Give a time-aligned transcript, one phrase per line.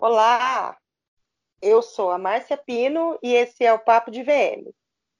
[0.00, 0.78] Olá,
[1.60, 4.72] eu sou a Márcia Pino e esse é o Papo de VM.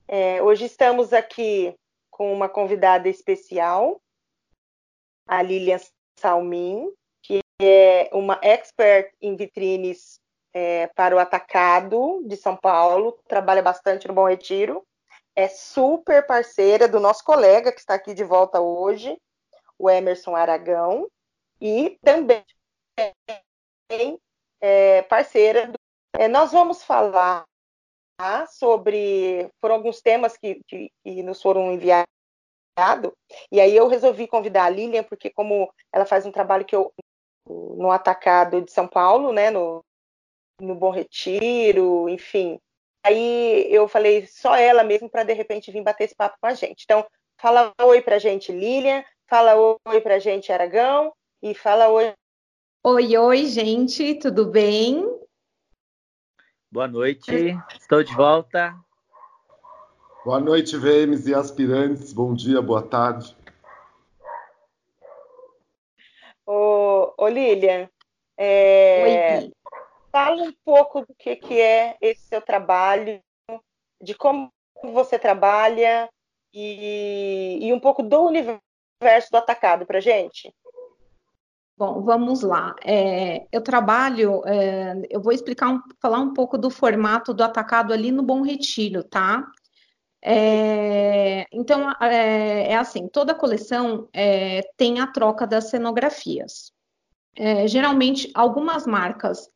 [0.07, 1.75] É, hoje estamos aqui
[2.09, 4.01] com uma convidada especial,
[5.27, 5.81] a Lilian
[6.17, 10.21] Salmin, que é uma expert em vitrines
[10.55, 14.87] é, para o atacado de São Paulo, trabalha bastante no Bom Retiro,
[15.35, 19.21] é super parceira do nosso colega que está aqui de volta hoje,
[19.77, 21.11] o Emerson Aragão,
[21.61, 22.45] e também
[24.61, 25.73] é, parceira.
[26.17, 27.45] É, nós vamos falar
[28.49, 32.09] sobre foram alguns temas que, que, que nos foram enviados
[33.51, 36.93] e aí eu resolvi convidar a Lilian porque como ela faz um trabalho que eu
[37.49, 39.83] no atacado de São Paulo, né, no,
[40.61, 42.59] no Bom Retiro, enfim.
[43.05, 46.55] Aí eu falei só ela mesmo para de repente vir bater esse papo com a
[46.55, 46.83] gente.
[46.85, 47.07] Então,
[47.41, 49.55] fala oi pra gente, Lilian, fala
[49.87, 51.13] oi pra gente, Aragão,
[51.43, 52.13] e fala oi
[52.91, 55.05] Oi, oi, gente, tudo bem?
[56.73, 58.75] Boa noite, estou de volta.
[60.25, 62.15] Boa noite, VMs e aspirantes.
[62.15, 63.37] Bom dia, boa tarde.
[66.47, 67.91] Ô, ô Lilian,
[68.39, 69.53] é, oi,
[70.11, 73.21] fala um pouco do que, que é esse seu trabalho,
[74.01, 74.51] de como
[74.83, 76.09] você trabalha
[76.55, 80.51] e, e um pouco do universo do atacado para gente.
[81.79, 82.75] Bom, vamos lá.
[82.85, 87.93] É, eu trabalho, é, eu vou explicar, um, falar um pouco do formato do atacado
[87.93, 89.47] ali no Bom Retiro, tá?
[90.21, 96.73] É, então, é, é, assim, toda coleção é, tem a troca das cenografias.
[97.37, 99.49] É, geralmente, algumas marcas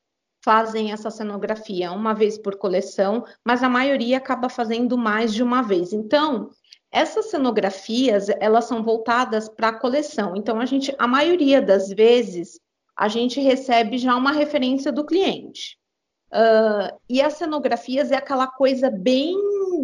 [0.45, 5.61] fazem essa cenografia uma vez por coleção, mas a maioria acaba fazendo mais de uma
[5.61, 5.93] vez.
[5.93, 6.50] Então,
[6.93, 10.37] essas cenografias, elas são voltadas para a coleção.
[10.37, 12.61] Então, a gente, a maioria das vezes,
[12.95, 15.79] a gente recebe já uma referência do cliente.
[16.31, 19.34] Uh, e as cenografias é aquela coisa bem,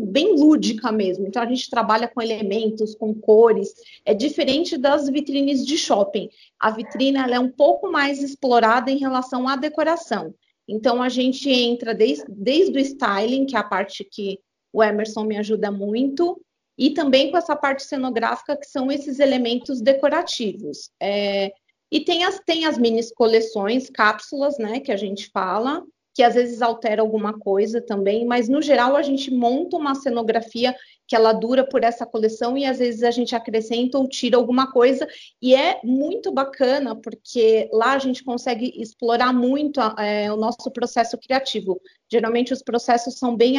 [0.06, 1.26] bem lúdica mesmo.
[1.26, 3.72] Então, a gente trabalha com elementos, com cores.
[4.04, 6.28] É diferente das vitrines de shopping.
[6.60, 10.34] A vitrine ela é um pouco mais explorada em relação à decoração.
[10.66, 14.38] Então, a gente entra desde, desde o styling, que é a parte que
[14.70, 16.38] o Emerson me ajuda muito,
[16.78, 20.90] e também com essa parte cenográfica, que são esses elementos decorativos.
[21.02, 21.52] É,
[21.90, 25.82] e tem as, tem as mini coleções, cápsulas, né, que a gente fala,
[26.14, 30.74] que às vezes altera alguma coisa também, mas no geral a gente monta uma cenografia
[31.06, 34.70] que ela dura por essa coleção e às vezes a gente acrescenta ou tira alguma
[34.70, 35.08] coisa
[35.40, 41.16] e é muito bacana porque lá a gente consegue explorar muito é, o nosso processo
[41.16, 41.80] criativo.
[42.10, 43.54] Geralmente os processos são bem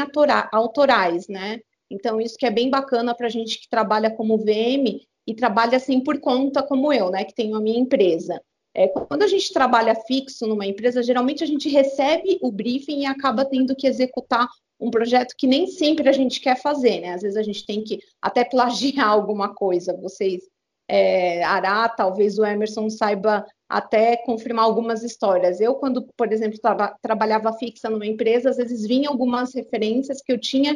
[0.51, 1.61] autorais, né?
[1.89, 5.77] Então, isso que é bem bacana para a gente que trabalha como VM e trabalha
[5.77, 8.41] assim por conta, como eu, né, que tenho a minha empresa.
[8.75, 13.05] É, quando a gente trabalha fixo numa empresa, geralmente a gente recebe o briefing e
[13.05, 14.47] acaba tendo que executar
[14.79, 17.13] um projeto que nem sempre a gente quer fazer, né?
[17.13, 19.97] Às vezes a gente tem que até plagiar alguma coisa.
[19.97, 20.43] Vocês,
[20.87, 25.59] é, Ará, talvez o Emerson saiba até confirmar algumas histórias.
[25.59, 30.31] Eu, quando, por exemplo, tra trabalhava fixa numa empresa, às vezes vinha algumas referências que
[30.31, 30.75] eu tinha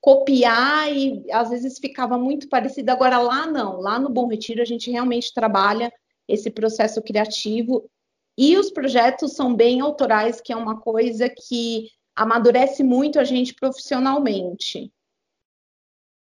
[0.00, 2.90] copiar e às vezes ficava muito parecido.
[2.90, 5.92] Agora lá não, lá no Bom Retiro a gente realmente trabalha
[6.26, 7.90] esse processo criativo
[8.38, 13.54] e os projetos são bem autorais, que é uma coisa que amadurece muito a gente
[13.54, 14.92] profissionalmente.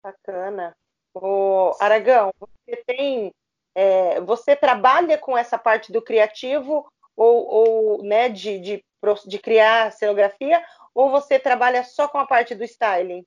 [0.02, 0.76] Bacana.
[1.14, 3.32] O Aragão, você tem,
[3.74, 8.84] é, você trabalha com essa parte do criativo ou, ou né, de, de,
[9.26, 10.62] de criar cenografia,
[10.94, 13.24] ou você trabalha só com a parte do styling?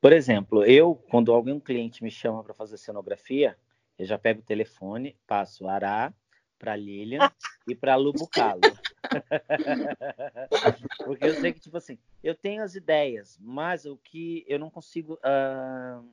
[0.00, 3.56] Por exemplo, eu, quando algum cliente me chama para fazer cenografia,
[3.98, 6.12] eu já pego o telefone, passo Ará
[6.58, 7.30] para Lilian
[7.66, 8.60] e para Lubucalo.
[11.04, 14.70] Porque eu sei que, tipo assim, eu tenho as ideias, mas o que eu não
[14.70, 16.08] consigo uh,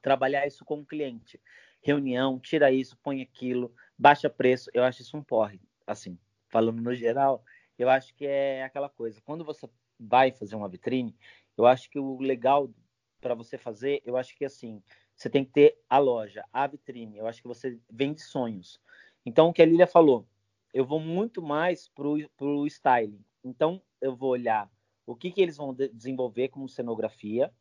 [0.00, 1.40] trabalhar isso com o cliente.
[1.82, 5.60] Reunião, tira isso, põe aquilo, baixa preço, eu acho isso um porre.
[5.86, 6.18] Assim,
[6.48, 7.44] falando no geral,
[7.78, 9.20] eu acho que é aquela coisa.
[9.24, 9.68] Quando você
[9.98, 11.16] vai fazer uma vitrine,
[11.56, 12.68] eu acho que o legal
[13.26, 14.80] para você fazer, eu acho que assim,
[15.16, 17.18] você tem que ter a loja, a vitrine.
[17.18, 18.80] Eu acho que você vende sonhos.
[19.24, 20.24] Então, o que a Lilia falou,
[20.72, 23.24] eu vou muito mais para o styling.
[23.42, 24.70] Então, eu vou olhar
[25.04, 27.52] o que, que eles vão de desenvolver como cenografia.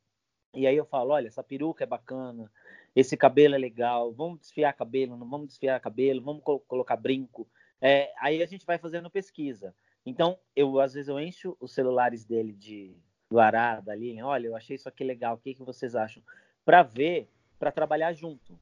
[0.53, 2.51] E aí eu falo, olha, essa peruca é bacana,
[2.95, 7.47] esse cabelo é legal, vamos desfiar cabelo, não vamos desfiar cabelo, vamos col colocar brinco.
[7.81, 9.75] É, aí a gente vai fazendo pesquisa.
[10.05, 12.95] Então, eu às vezes eu encho os celulares dele de
[13.29, 13.93] do Ará, da
[14.23, 16.23] olha, eu achei isso aqui legal, o que, que vocês acham?
[16.63, 18.59] Para ver, para trabalhar junto.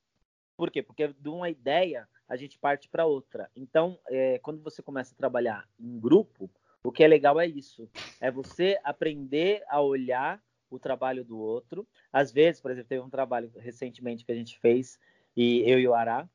[0.56, 0.82] Por quê?
[0.82, 3.50] Porque de uma ideia, a gente parte para outra.
[3.56, 6.50] Então, é, quando você começa a trabalhar em grupo,
[6.84, 7.90] o que é legal é isso:
[8.20, 11.88] é você aprender a olhar o trabalho do outro.
[12.12, 15.00] Às vezes, por exemplo, teve um trabalho recentemente que a gente fez,
[15.36, 16.28] e eu e o Ará,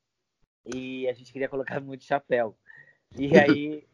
[0.65, 2.57] e a gente queria colocar muito chapéu.
[3.17, 3.87] E aí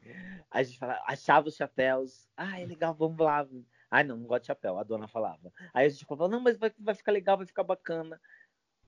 [0.52, 2.28] a gente falava, achava os chapéus.
[2.36, 3.48] Ah, é legal, vamos lá.
[3.90, 5.52] Ai, não, não gosto de chapéu, a dona falava.
[5.74, 8.20] Aí a gente falava, não, mas vai, vai ficar legal, vai ficar bacana.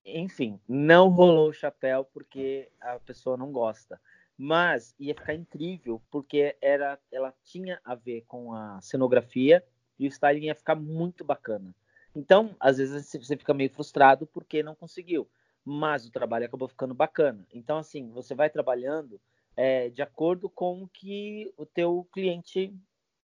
[0.06, 4.00] Enfim, não rolou o chapéu porque a pessoa não gosta.
[4.38, 9.64] Mas ia ficar incrível, porque era, ela tinha a ver com a cenografia
[9.98, 11.74] e o styling ia ficar muito bacana.
[12.16, 15.30] Então, às vezes você fica meio frustrado porque não conseguiu,
[15.64, 17.46] mas o trabalho acabou ficando bacana.
[17.54, 19.20] Então, assim, você vai trabalhando
[19.56, 22.74] é, de acordo com o que o teu cliente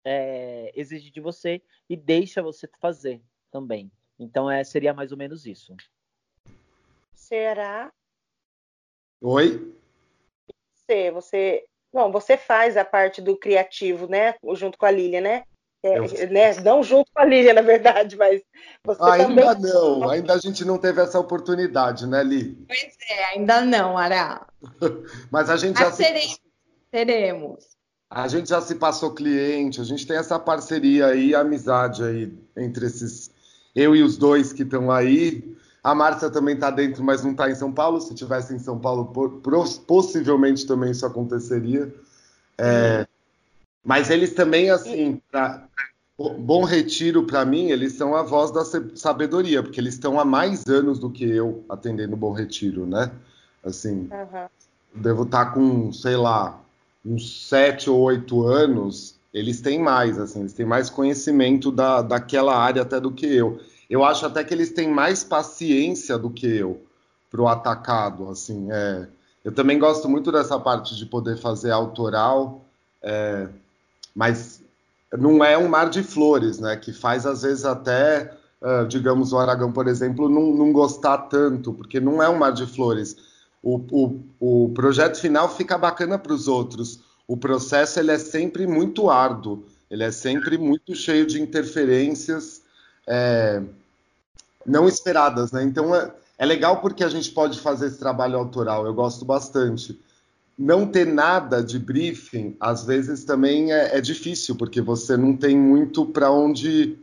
[0.06, 3.22] é, exige de você e deixa você fazer
[3.52, 3.92] também.
[4.20, 5.76] Então, é, seria mais ou menos isso.
[7.14, 7.92] Será?
[9.22, 9.74] Oi?
[10.74, 14.36] Você, você, bom, você faz a parte do criativo, né?
[14.54, 15.44] Junto com a Lilian, né?
[15.82, 16.32] É, eu...
[16.32, 16.54] né?
[16.62, 18.42] Não junto com a Lilian, na verdade, mas
[18.84, 19.72] você ainda também...
[19.72, 22.56] não, ainda a gente não teve essa oportunidade, né, Li?
[22.68, 24.48] Pois é, ainda não, Ará.
[25.32, 26.04] mas a gente já se...
[26.90, 27.73] teremos.
[28.16, 32.86] A gente já se passou cliente, a gente tem essa parceria aí, amizade aí entre
[32.86, 33.32] esses
[33.76, 35.58] eu e os dois que estão aí.
[35.84, 38.00] A Márcia também está dentro, mas não está em São Paulo.
[38.00, 39.12] Se tivesse em São Paulo,
[39.88, 41.92] possivelmente também isso aconteceria.
[42.56, 43.08] É,
[43.84, 45.68] mas eles também, assim, pra,
[46.16, 48.64] Bom Retiro, para mim, eles são a voz da
[48.96, 53.12] sabedoria, porque eles estão há mais anos do que eu atendendo Bom Retiro, né?
[53.66, 54.48] Assim, uhum.
[54.94, 56.63] devo estar tá com, sei lá,
[57.06, 62.56] uns sete ou oito anos, eles têm mais, assim, eles têm mais conhecimento da, daquela
[62.56, 63.60] área até do que eu.
[63.90, 66.82] Eu acho até que eles têm mais paciência do que eu
[67.30, 69.08] pro atacado, assim, é.
[69.44, 72.64] Eu também gosto muito dessa parte de poder fazer autoral,
[73.02, 73.50] é,
[74.16, 74.64] mas
[75.18, 76.76] não é um mar de flores, né?
[76.76, 81.74] Que faz às vezes até, uh, digamos, o Aragão, por exemplo, não, não, gostar tanto,
[81.74, 83.16] porque não é um mar de flores.
[83.64, 87.00] O, o, o projeto final fica bacana para os outros.
[87.26, 92.62] O processo ele é sempre muito árduo, ele é sempre muito cheio de interferências
[93.08, 93.62] é,
[94.66, 95.64] não esperadas, né?
[95.64, 98.86] Então é, é legal porque a gente pode fazer esse trabalho autoral.
[98.86, 99.98] Eu gosto bastante
[100.58, 105.58] não ter nada de briefing, às vezes também é, é difícil, porque você não tem
[105.58, 106.98] muito para onde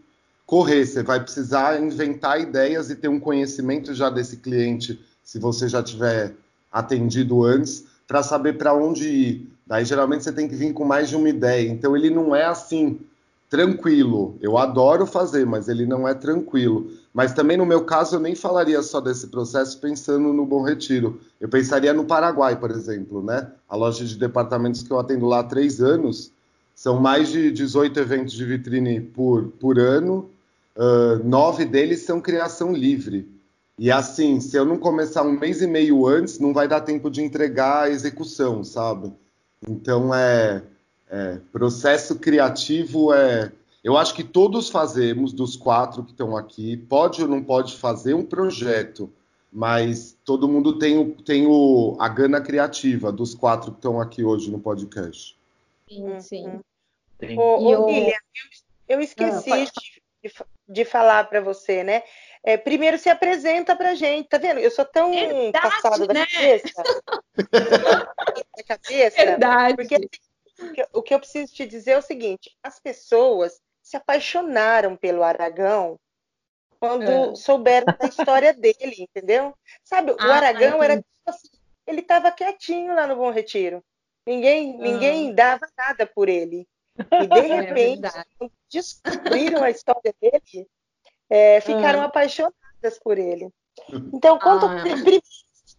[0.47, 0.87] correr.
[0.87, 5.83] Você vai precisar inventar ideias e ter um conhecimento já desse cliente, se você já
[5.83, 6.35] tiver
[6.71, 9.53] atendido antes, para saber para onde ir.
[9.67, 11.69] Daí, geralmente, você tem que vir com mais de uma ideia.
[11.69, 12.99] Então, ele não é assim
[13.51, 14.37] tranquilo.
[14.41, 16.93] Eu adoro fazer, mas ele não é tranquilo.
[17.13, 21.21] Mas também no meu caso eu nem falaria só desse processo pensando no Bom Retiro.
[21.41, 23.51] Eu pensaria no Paraguai, por exemplo, né?
[23.69, 26.31] A loja de departamentos que eu atendo lá há três anos
[26.75, 30.31] são mais de 18 eventos de vitrine por, por ano.
[30.77, 33.29] Uh, nove deles são criação livre.
[33.81, 37.11] E assim, se eu não começar um mês e meio antes, não vai dar tempo
[37.11, 39.11] de entregar a execução, sabe?
[39.67, 40.63] Então é,
[41.09, 43.51] é processo criativo é
[43.83, 48.13] eu acho que todos fazemos, dos quatro que estão aqui, pode ou não pode fazer
[48.13, 49.11] um projeto,
[49.51, 54.23] mas todo mundo tem, o, tem o, a gana criativa dos quatro que estão aqui
[54.23, 55.35] hoje no podcast.
[55.89, 56.61] Sim, sim.
[57.39, 57.87] Ô, ô, eu...
[57.87, 58.13] Lilian,
[58.87, 60.33] eu, eu esqueci ah, de,
[60.69, 62.03] de, falar para você, né?
[62.43, 64.61] É, primeiro se apresenta pra gente, tá vendo?
[64.61, 66.27] Eu sou tão Verdade, passada da né?
[66.27, 66.83] cabeça.
[68.57, 69.17] da cabeça.
[69.17, 69.77] Verdade.
[69.77, 70.09] Porque assim,
[70.93, 75.99] o que eu preciso te dizer é o seguinte: as pessoas se apaixonaram pelo Aragão
[76.79, 77.35] quando é.
[77.35, 79.55] souberam da história dele, entendeu?
[79.85, 81.49] Sabe, ah, o Aragão era tipo assim,
[81.87, 83.85] ele estava quietinho lá no Bom Retiro.
[84.27, 84.83] Ninguém, ah.
[84.83, 86.67] ninguém dava nada por ele.
[86.99, 90.67] E de é repente, é quando descobriram a história dele,
[91.31, 92.07] é, ficaram ah.
[92.07, 93.49] apaixonadas por ele.
[94.13, 94.83] Então, conta ah.
[94.83, 95.23] primeiro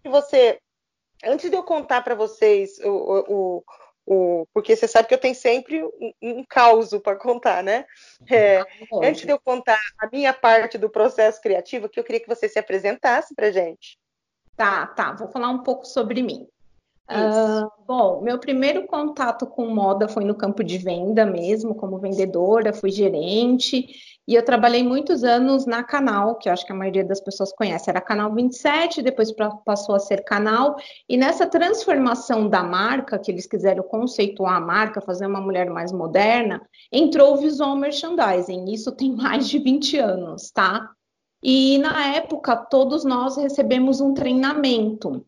[0.01, 0.59] que você,
[1.23, 3.63] antes de eu contar para vocês o, o,
[4.05, 7.85] o, porque você sabe que eu tenho sempre um, um caos para contar, né?
[8.29, 8.65] É, ah,
[9.03, 12.47] antes de eu contar a minha parte do processo criativo, que eu queria que você
[12.47, 13.99] se apresentasse para gente.
[14.55, 15.13] Tá, tá.
[15.13, 16.47] Vou falar um pouco sobre mim.
[17.11, 22.71] Uh, bom, meu primeiro contato com moda foi no campo de venda mesmo, como vendedora,
[22.71, 23.87] fui gerente
[24.27, 27.51] e eu trabalhei muitos anos na Canal, que eu acho que a maioria das pessoas
[27.51, 29.33] conhece, era Canal 27, depois
[29.65, 30.75] passou a ser Canal,
[31.09, 35.91] e nessa transformação da marca, que eles quiseram conceituar a marca, fazer uma mulher mais
[35.91, 40.89] moderna, entrou o visual merchandising, isso tem mais de 20 anos, tá?
[41.43, 45.25] E na época, todos nós recebemos um treinamento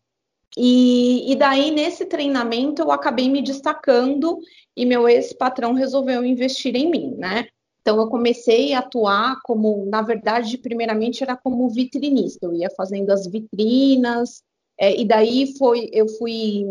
[0.56, 4.38] E, e daí, nesse treinamento, eu acabei me destacando
[4.76, 7.48] e meu ex-patrão resolveu investir em mim, né?
[7.80, 13.10] Então, eu comecei a atuar como, na verdade, primeiramente era como vitrinista, eu ia fazendo
[13.10, 14.42] as vitrinas,
[14.78, 16.64] é, e daí foi, eu fui,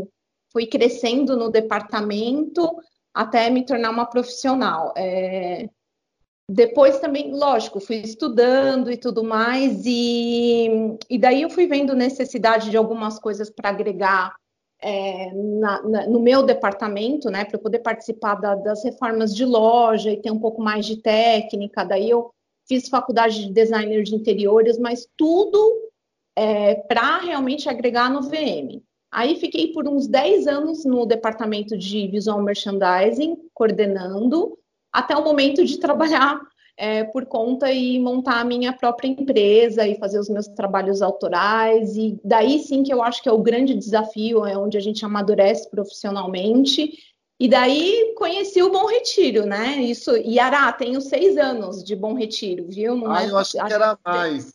[0.52, 2.68] fui crescendo no departamento
[3.14, 4.94] até me tornar uma profissional.
[4.98, 5.70] É,
[6.50, 12.70] depois também, lógico, fui estudando e tudo mais, e, e daí eu fui vendo necessidade
[12.70, 14.36] de algumas coisas para agregar
[14.82, 20.12] é, na, na, no meu departamento, né, para poder participar da, das reformas de loja
[20.12, 21.86] e ter um pouco mais de técnica.
[21.86, 22.30] Daí eu
[22.68, 25.90] fiz faculdade de designer de interiores, mas tudo
[26.36, 28.84] é, para realmente agregar no VM.
[29.10, 34.58] Aí fiquei por uns 10 anos no departamento de visual merchandising, coordenando,
[34.94, 36.40] até o momento de trabalhar
[36.78, 41.96] é, por conta e montar a minha própria empresa e fazer os meus trabalhos autorais.
[41.98, 45.04] E daí sim que eu acho que é o grande desafio, é onde a gente
[45.04, 46.94] amadurece profissionalmente.
[47.40, 49.78] E daí conheci o Bom Retiro, né?
[49.82, 52.96] Isso, Ará, tenho seis anos de Bom Retiro, viu?
[52.96, 54.54] Não ah, é, eu acho que era mais.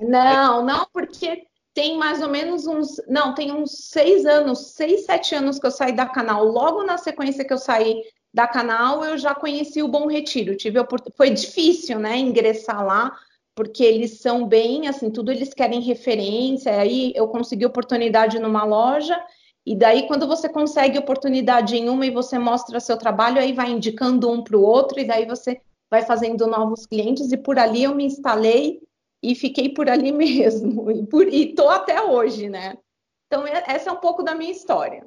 [0.00, 3.00] Não, não, porque tem mais ou menos uns.
[3.08, 6.44] Não, tem uns seis anos, seis, sete anos que eu saí da canal.
[6.44, 10.56] Logo na sequência que eu saí da canal, eu já conheci o Bom Retiro.
[10.56, 10.78] Tive
[11.16, 13.16] foi difícil, né, ingressar lá,
[13.54, 16.78] porque eles são bem, assim, tudo eles querem referência.
[16.78, 19.18] Aí eu consegui oportunidade numa loja,
[19.66, 23.70] e daí quando você consegue oportunidade em uma e você mostra seu trabalho, aí vai
[23.70, 27.82] indicando um para o outro, e daí você vai fazendo novos clientes, e por ali
[27.84, 28.80] eu me instalei
[29.22, 32.78] e fiquei por ali mesmo, e, por, e tô até hoje, né?
[33.26, 35.06] Então, essa é um pouco da minha história.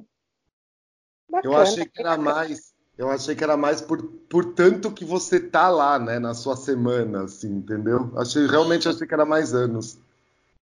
[1.29, 1.55] Bacana.
[1.55, 5.39] Eu achei que era mais eu achei que era mais por, por tanto que você
[5.39, 8.11] tá lá, né, na sua semana, assim, entendeu?
[8.15, 9.97] Achei, realmente achei que era mais anos.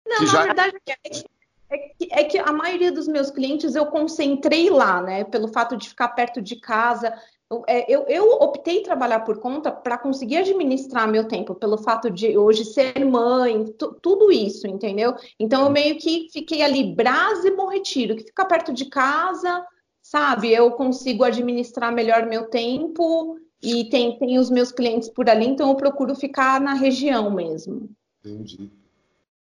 [0.06, 0.42] Não, que na já...
[0.44, 1.25] verdade é que,
[1.70, 5.76] é que, é que a maioria dos meus clientes eu concentrei lá, né, pelo fato
[5.76, 7.12] de ficar perto de casa.
[7.49, 12.11] Eu, é, eu, eu optei trabalhar por conta para conseguir administrar meu tempo, pelo fato
[12.11, 13.64] de hoje ser mãe,
[14.02, 15.14] tudo isso, entendeu?
[15.38, 19.64] Então eu meio que fiquei ali, Brás e Bom Retiro, que fica perto de casa,
[20.16, 20.50] sabe?
[20.50, 25.68] Eu consigo administrar melhor meu tempo e tem, tem os meus clientes por ali, então
[25.68, 27.90] eu procuro ficar na região mesmo.
[28.25, 28.70] Entendi.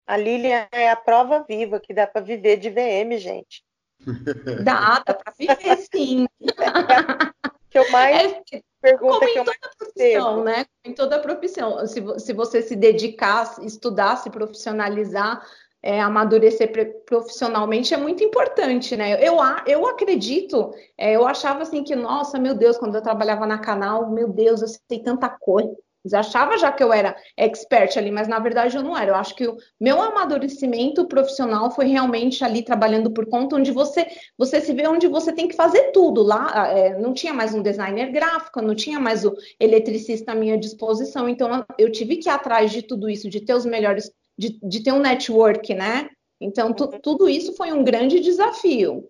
[0.08, 3.64] A Lilian é a prova viva que dá para viver de VM, gente.
[4.66, 6.26] Dá, dá para viver sim.
[7.70, 10.66] que eu mais é, pergunta como que em toda profissão, né?
[10.84, 15.46] Em toda profissão, se, se você se dedicar, estudar, se profissionalizar,
[15.84, 16.72] é, amadurecer
[17.06, 19.14] profissionalmente é muito importante, né?
[19.26, 23.58] Eu, eu acredito, é, eu achava assim que, nossa, meu Deus, quando eu trabalhava na
[23.58, 25.76] canal, meu Deus, eu sei tanta coisa.
[26.04, 29.12] Eu achava já que eu era expert ali, mas na verdade eu não era.
[29.12, 34.08] Eu acho que o meu amadurecimento profissional foi realmente ali trabalhando por conta, onde você
[34.36, 36.24] você se vê onde você tem que fazer tudo.
[36.24, 40.58] Lá é, não tinha mais um designer gráfico, não tinha mais o eletricista à minha
[40.58, 41.30] disposição.
[41.30, 44.84] Então eu tive que ir atrás de tudo isso, de ter os melhores de, de
[44.84, 46.10] ter um network, né?
[46.40, 47.00] Então, tu, uhum.
[47.00, 49.08] tudo isso foi um grande desafio.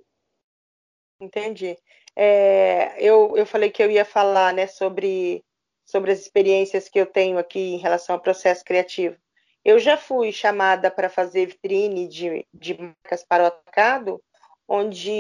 [1.20, 1.78] Entendi.
[2.16, 5.44] É, eu, eu falei que eu ia falar né, sobre,
[5.86, 9.16] sobre as experiências que eu tenho aqui em relação ao processo criativo.
[9.64, 14.22] Eu já fui chamada para fazer vitrine de, de marcas para o atacado,
[14.68, 15.12] onde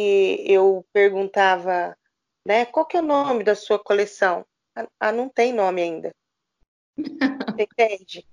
[0.45, 1.95] eu perguntava,
[2.45, 4.45] né, qual que é o nome da sua coleção?
[4.75, 6.11] Ah, ah não tem nome ainda.
[7.59, 8.25] Entende?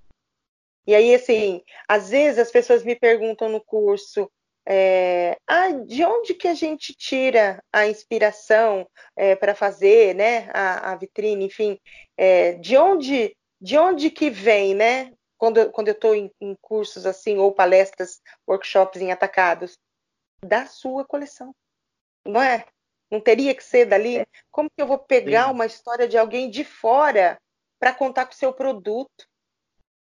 [0.89, 4.27] E aí, assim, às vezes as pessoas me perguntam no curso,
[4.67, 10.91] é, ah, de onde que a gente tira a inspiração é, para fazer, né, a,
[10.91, 11.79] a, vitrine, enfim,
[12.17, 17.05] é, de onde, de onde que vem, né, quando, quando eu estou em, em, cursos
[17.05, 18.19] assim ou palestras,
[18.49, 19.77] workshops em atacados,
[20.43, 21.53] da sua coleção,
[22.25, 22.65] não é?
[23.11, 24.17] Não teria que ser dali?
[24.17, 24.25] É.
[24.49, 25.51] Como que eu vou pegar Sim.
[25.51, 27.39] uma história de alguém de fora
[27.79, 29.28] para contar com o seu produto?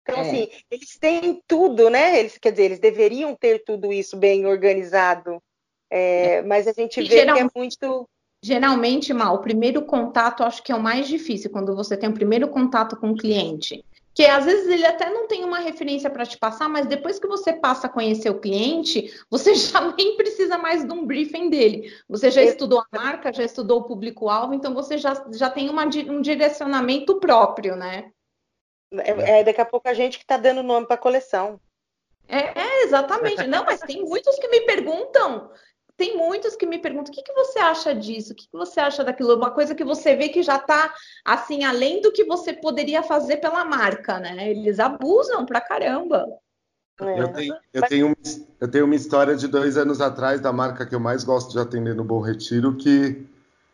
[0.07, 0.27] Então, é.
[0.27, 2.17] assim, eles têm tudo, né?
[2.17, 5.43] Eles, quer dizer, eles deveriam ter tudo isso bem organizado.
[5.91, 6.41] É, é.
[6.43, 8.07] Mas a gente e vê que é muito.
[8.41, 12.13] Geralmente, Mal, o primeiro contato acho que é o mais difícil quando você tem o
[12.13, 13.83] primeiro contato com o cliente.
[14.13, 17.27] Que às vezes ele até não tem uma referência para te passar, mas depois que
[17.27, 21.91] você passa a conhecer o cliente, você já nem precisa mais de um briefing dele.
[22.07, 25.85] Você já estudou a marca, já estudou o público-alvo, então você já, já tem uma,
[25.85, 28.11] um direcionamento próprio, né?
[28.91, 31.59] É, é, daqui a pouco a gente que está dando nome para a coleção.
[32.27, 33.45] É, é, exatamente.
[33.47, 35.49] Não, mas tem muitos que me perguntam.
[35.95, 38.33] Tem muitos que me perguntam: o que, que você acha disso?
[38.33, 39.35] O que, que você acha daquilo?
[39.35, 40.93] Uma coisa que você vê que já está
[41.25, 44.49] assim, além do que você poderia fazer pela marca, né?
[44.49, 46.25] Eles abusam pra caramba.
[46.99, 47.21] É.
[47.21, 48.17] Eu, tenho, eu, tenho,
[48.59, 51.59] eu tenho uma história de dois anos atrás da marca que eu mais gosto de
[51.59, 53.25] atender no Bom Retiro, que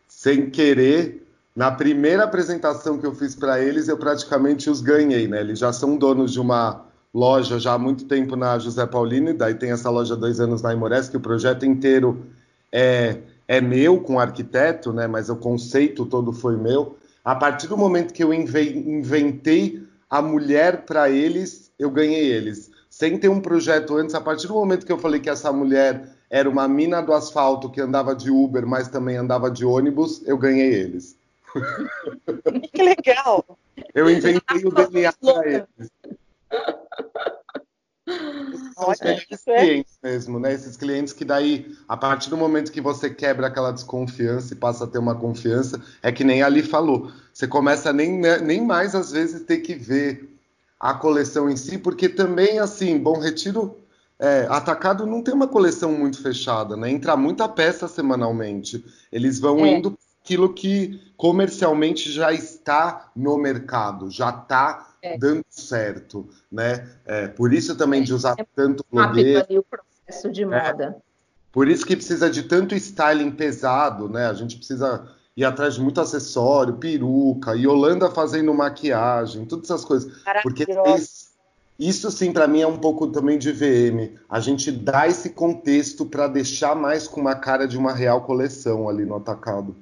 [0.06, 1.23] sem querer,
[1.54, 5.40] na primeira apresentação que eu fiz para eles, eu praticamente os ganhei, né?
[5.40, 6.84] Eles já são donos de uma
[7.14, 10.62] loja já há muito tempo na José Paulino, e daí tem essa loja dois anos
[10.62, 12.26] na Imores, que o projeto inteiro
[12.72, 15.06] é, é meu com arquiteto, né?
[15.06, 16.96] Mas o conceito todo foi meu.
[17.24, 22.70] A partir do momento que eu inventei a mulher para eles, eu ganhei eles.
[22.90, 26.16] Sem ter um projeto antes, a partir do momento que eu falei que essa mulher
[26.28, 30.36] era uma mina do asfalto que andava de Uber, mas também andava de ônibus, eu
[30.36, 31.16] ganhei eles.
[32.72, 33.44] Que legal!
[33.94, 35.68] Eu inventei o DNA para eles.
[39.02, 39.60] É...
[39.60, 40.52] clientes mesmo, né?
[40.52, 44.84] Esses clientes que daí, a partir do momento que você quebra aquela desconfiança e passa
[44.84, 47.10] a ter uma confiança, é que nem ali falou.
[47.32, 50.28] Você começa nem, né, nem mais às vezes ter que ver
[50.78, 53.78] a coleção em si, porque também assim, Bom Retiro
[54.18, 56.90] é, Atacado não tem uma coleção muito fechada, né?
[56.90, 58.84] Entra muita peça semanalmente.
[59.10, 59.70] Eles vão é.
[59.70, 65.18] indo aquilo que comercialmente já está no mercado, já está é.
[65.18, 66.88] dando certo, né?
[67.04, 69.44] É, por isso também de usar é tanto blogueiro.
[69.60, 70.46] o processo de é.
[70.46, 70.96] moda.
[71.52, 74.26] Por isso que precisa de tanto styling pesado, né?
[74.26, 79.84] A gente precisa ir atrás de muito acessório, peruca, e Holanda fazendo maquiagem, todas essas
[79.84, 80.10] coisas.
[80.42, 80.66] Porque
[81.78, 84.18] isso sim para mim é um pouco também de VM.
[84.28, 88.88] A gente dá esse contexto para deixar mais com uma cara de uma real coleção
[88.88, 89.76] ali no atacado.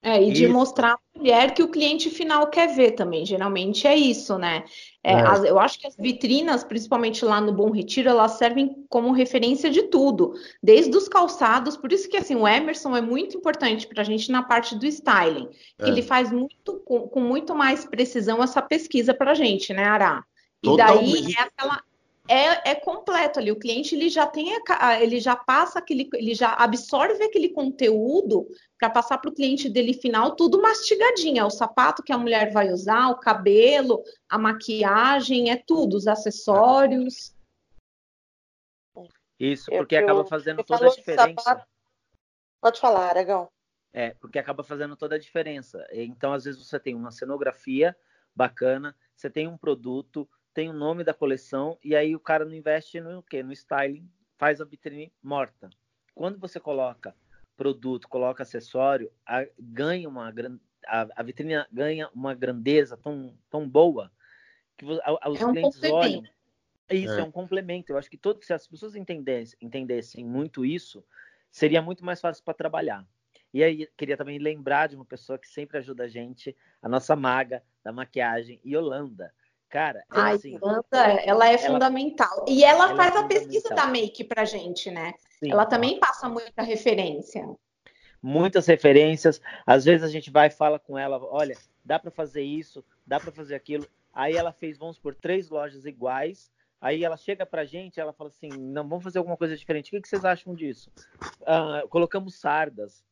[0.00, 0.52] É, e de isso.
[0.52, 3.26] mostrar a mulher que o cliente final quer ver também.
[3.26, 4.64] Geralmente é isso, né?
[5.02, 5.20] É, é.
[5.26, 9.68] As, eu acho que as vitrinas, principalmente lá no Bom Retiro, elas servem como referência
[9.70, 11.76] de tudo, desde os calçados.
[11.76, 14.86] Por isso que assim, o Emerson é muito importante para a gente na parte do
[14.86, 15.48] styling.
[15.80, 15.88] É.
[15.88, 20.24] Ele faz muito com, com, muito mais precisão essa pesquisa para a gente, né, Ará?
[20.62, 21.22] E Totalmente.
[21.22, 21.82] daí é aquela,
[22.28, 23.50] é, é, completo ali.
[23.50, 24.50] O cliente ele já tem,
[25.00, 28.46] ele já passa aquele, ele já absorve aquele conteúdo
[28.78, 31.40] para passar para o cliente dele final tudo mastigadinho.
[31.40, 36.06] É o sapato que a mulher vai usar, o cabelo, a maquiagem, é tudo, os
[36.06, 37.34] acessórios.
[39.40, 41.66] Isso, porque eu, acaba fazendo toda a diferença.
[42.60, 43.48] Pode falar, Aragão.
[43.92, 45.86] É, porque acaba fazendo toda a diferença.
[45.92, 47.96] Então, às vezes, você tem uma cenografia
[48.34, 52.52] bacana, você tem um produto, tem o nome da coleção e aí o cara não
[52.52, 53.44] investe no quê?
[53.44, 55.70] No styling, faz a vitrine morta.
[56.16, 57.14] Quando você coloca
[57.56, 60.34] produto, coloca acessório, a, ganha uma
[60.84, 64.10] a, a vitrine ganha uma grandeza tão, tão boa
[64.76, 66.24] que a, os é um clientes olham.
[66.90, 67.20] Isso é.
[67.20, 67.22] é.
[67.22, 67.92] um complemento.
[67.92, 71.04] Eu acho que todo, se as pessoas entendessem, entendessem muito isso,
[71.52, 73.06] seria muito mais fácil para trabalhar.
[73.54, 77.14] E aí, queria também lembrar de uma pessoa que sempre ajuda a gente, a nossa
[77.14, 79.32] maga da maquiagem, Yolanda.
[79.68, 82.46] Cara, é a assim, ela é ela, fundamental.
[82.48, 85.12] E ela, ela é faz é a pesquisa da make pra gente, né?
[85.38, 87.46] Sim, ela também passa muita referência.
[88.22, 89.40] Muitas referências.
[89.66, 93.20] Às vezes a gente vai e fala com ela, olha, dá para fazer isso, dá
[93.20, 93.86] para fazer aquilo.
[94.12, 96.50] Aí ela fez, vamos por três lojas iguais.
[96.80, 99.94] Aí ela chega pra gente, ela fala assim, não, vamos fazer alguma coisa diferente.
[99.94, 100.90] O que, vocês acham disso?
[101.42, 103.04] Uh, colocamos sardas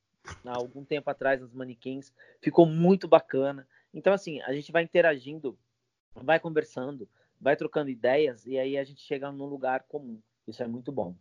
[0.44, 2.12] há algum tempo atrás nas manequins.
[2.40, 3.68] Ficou muito bacana.
[3.92, 5.58] Então, assim, a gente vai interagindo
[6.22, 7.08] vai conversando,
[7.40, 10.18] vai trocando ideias e aí a gente chega num lugar comum.
[10.46, 11.14] Isso é muito bom.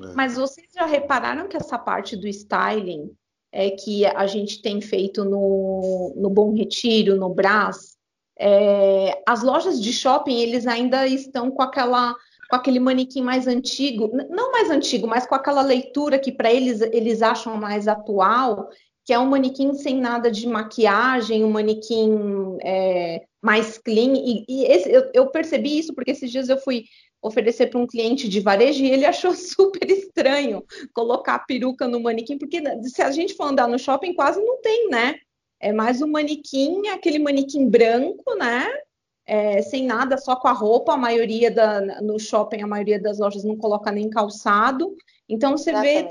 [0.00, 0.12] É.
[0.14, 3.14] Mas vocês já repararam que essa parte do styling
[3.52, 7.96] é que a gente tem feito no, no Bom Retiro, no Brás,
[8.38, 12.14] é, as lojas de shopping eles ainda estão com aquela
[12.48, 16.80] com aquele manequim mais antigo, não mais antigo, mas com aquela leitura que para eles
[16.80, 18.68] eles acham mais atual,
[19.04, 24.14] que é um manequim sem nada de maquiagem, um manequim é, mais clean.
[24.16, 26.84] E, e esse, eu, eu, percebi isso porque esses dias eu fui
[27.22, 32.36] oferecer para um cliente de varejo e ele achou super estranho colocar peruca no manequim,
[32.36, 35.14] porque se a gente for andar no shopping, quase não tem, né?
[35.60, 38.66] É mais um manequim, aquele manequim branco, né?
[39.24, 40.94] É, sem nada, só com a roupa.
[40.94, 44.94] A maioria da, no shopping, a maioria das lojas não coloca nem calçado.
[45.28, 46.08] Então você vê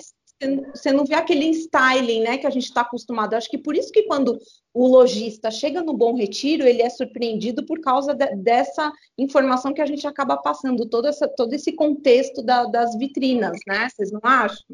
[0.74, 3.34] você não vê aquele styling, né, que a gente está acostumado.
[3.34, 4.38] acho que por isso que quando
[4.74, 9.82] o lojista chega no Bom Retiro, ele é surpreendido por causa de, dessa informação que
[9.82, 13.88] a gente acaba passando, todo, essa, todo esse contexto da, das vitrinas, né?
[13.90, 14.66] Vocês não acham?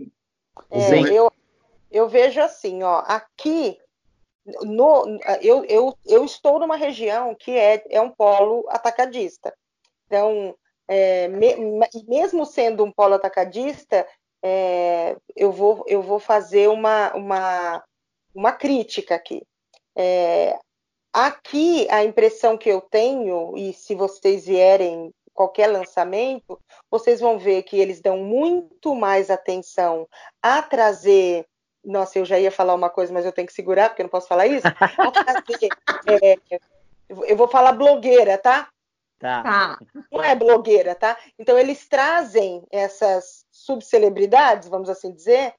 [0.69, 1.32] É, eu,
[1.91, 3.78] eu vejo assim, ó, aqui
[4.63, 9.54] no, eu, eu, eu estou numa região que é, é um polo atacadista.
[10.08, 10.56] Então,
[10.88, 11.56] é, me,
[12.08, 14.06] mesmo sendo um polo atacadista,
[14.43, 17.84] é, eu, vou, eu vou fazer uma, uma,
[18.34, 19.43] uma crítica aqui.
[19.95, 20.58] É,
[21.13, 27.63] aqui, a impressão que eu tenho, e se vocês vierem qualquer lançamento, vocês vão ver
[27.63, 30.08] que eles dão muito mais atenção
[30.41, 31.45] a trazer.
[31.84, 34.10] Nossa, eu já ia falar uma coisa, mas eu tenho que segurar, porque eu não
[34.12, 34.67] posso falar isso.
[34.67, 35.69] A trazer,
[36.08, 36.38] é,
[37.10, 38.69] eu vou falar blogueira, tá?
[39.22, 39.44] Tá.
[39.44, 39.80] Tá.
[40.12, 41.16] Não é blogueira, tá?
[41.38, 45.54] Então, eles trazem essas subcelebridades, vamos assim dizer.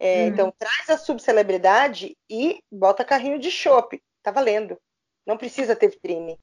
[0.00, 0.28] É, Uhum.
[0.28, 4.02] Então, traz a subcelebridade e bota carrinho de chopp.
[4.22, 4.76] Tá valendo.
[5.24, 6.38] Não precisa ter vitrine.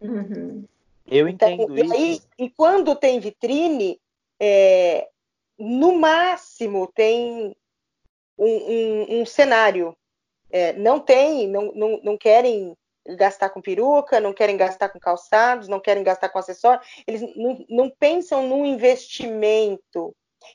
[0.00, 0.64] Uhum.
[1.06, 1.94] Eu Então, entendo e, isso.
[1.94, 4.00] aí, e quando tem vitrine,
[4.40, 5.08] é,
[5.58, 7.56] no máximo tem
[8.36, 9.96] um, um- um cenário.
[10.50, 12.76] É, não tem, não, não, não querem
[13.16, 17.64] gastar com peruca, não querem gastar com calçados, não querem gastar com acessório, eles não,
[17.68, 20.14] não pensam num investimento.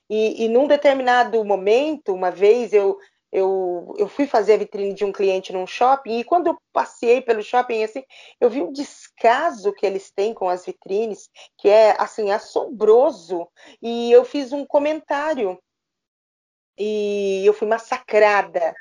[0.09, 2.97] E, e num determinado momento, uma vez eu,
[3.31, 7.21] eu, eu fui fazer a vitrine de um cliente num shopping, e quando eu passei
[7.21, 8.03] pelo shopping, assim,
[8.39, 13.47] eu vi o descaso que eles têm com as vitrines, que é, assim, assombroso,
[13.81, 15.59] e eu fiz um comentário,
[16.77, 18.73] e eu fui massacrada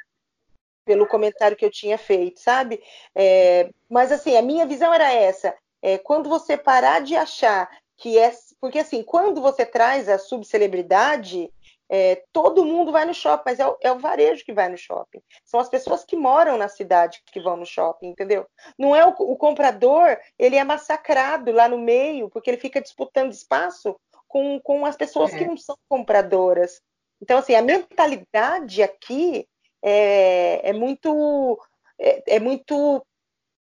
[0.85, 2.83] pelo comentário que eu tinha feito, sabe?
[3.15, 8.19] É, mas, assim, a minha visão era essa, é, quando você parar de achar que
[8.19, 8.33] é...
[8.61, 11.53] Porque, assim, quando você traz a subcelebridade,
[11.89, 14.79] é, todo mundo vai no shopping, mas é o, é o varejo que vai no
[14.79, 15.21] shopping.
[15.45, 18.47] São as pessoas que moram na cidade que vão no shopping, entendeu?
[18.79, 23.31] Não é o, o comprador, ele é massacrado lá no meio, porque ele fica disputando
[23.31, 23.95] espaço
[24.27, 25.39] com, com as pessoas É.
[25.39, 26.81] que não são compradoras.
[27.21, 29.47] Então, assim, a mentalidade aqui
[29.83, 31.59] é, é muito
[31.99, 33.05] é, é muito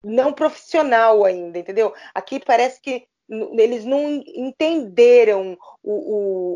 [0.05, 1.95] não profissional ainda, entendeu?
[2.15, 5.93] Aqui parece que eles não entenderam o,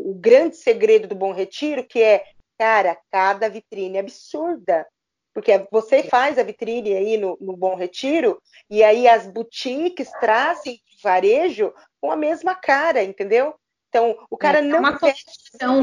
[0.07, 2.23] o- o grande segredo do Bom Retiro, que é,
[2.57, 4.85] cara, cada vitrine é absurda.
[5.33, 10.81] Porque você faz a vitrine aí no, no Bom Retiro, e aí as boutiques trazem
[11.01, 13.53] varejo com a mesma cara, entendeu?
[13.89, 15.13] Então, o cara É não uma quer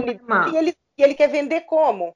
[0.02, 0.48] ele- Má.
[0.52, 2.14] e ele, e ele quer vender como?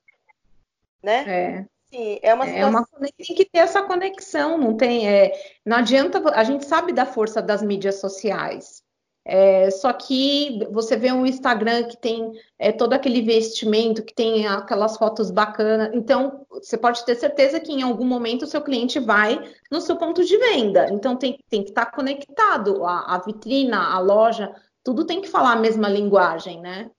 [1.03, 1.25] Né?
[1.29, 1.67] É.
[1.91, 2.71] Sim, é uma É situação.
[2.71, 5.33] uma conex- tem que ter essa conexão, não tem, é,
[5.65, 8.83] não adianta, a gente sabe da força das mídias sociais.
[9.31, 14.47] É, só que você vê um Instagram que tem é, todo aquele investimento, que tem
[14.47, 15.91] aquelas fotos bacanas.
[15.93, 19.39] Então, você pode ter certeza que em algum momento o seu cliente vai
[19.71, 20.89] no seu ponto de venda.
[20.91, 22.87] Então, tem, tem que estar conectado.
[22.87, 24.51] A, a vitrina, a loja,
[24.83, 26.91] tudo tem que falar a mesma linguagem, né?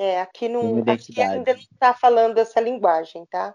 [0.00, 3.52] É, aqui, não, aqui ainda não está falando essa linguagem, tá?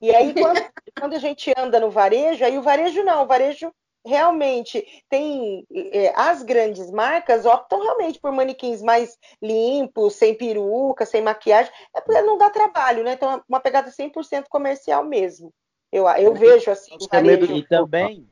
[0.00, 0.56] E aí, quando,
[0.98, 3.70] quando a gente anda no varejo, aí o varejo não, o varejo
[4.02, 5.66] realmente tem.
[5.70, 12.00] é, as grandes marcas optam realmente por manequins mais limpos, sem peruca, sem maquiagem, é
[12.00, 13.12] porque não dá trabalho, né?
[13.12, 15.52] Então, é uma pegada 100% comercial mesmo.
[15.92, 17.60] Eu, eu vejo assim, é medo varejo.
[17.60, 18.30] E também.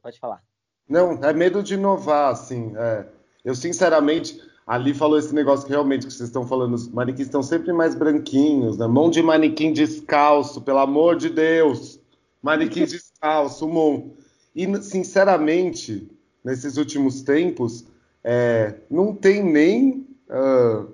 [0.00, 0.42] Pode falar.
[0.88, 2.74] Não, é medo de inovar, assim.
[2.78, 3.06] é.
[3.44, 7.42] Eu, sinceramente, ali falou esse negócio que realmente que vocês estão falando, os manequins estão
[7.42, 8.86] sempre mais branquinhos, né?
[8.86, 12.00] Mão de manequim descalço, pelo amor de Deus.
[12.42, 14.10] Manequim descalço, Mon.
[14.54, 16.08] E, sinceramente,
[16.44, 17.84] nesses últimos tempos,
[18.22, 20.86] é, não tem nem ah,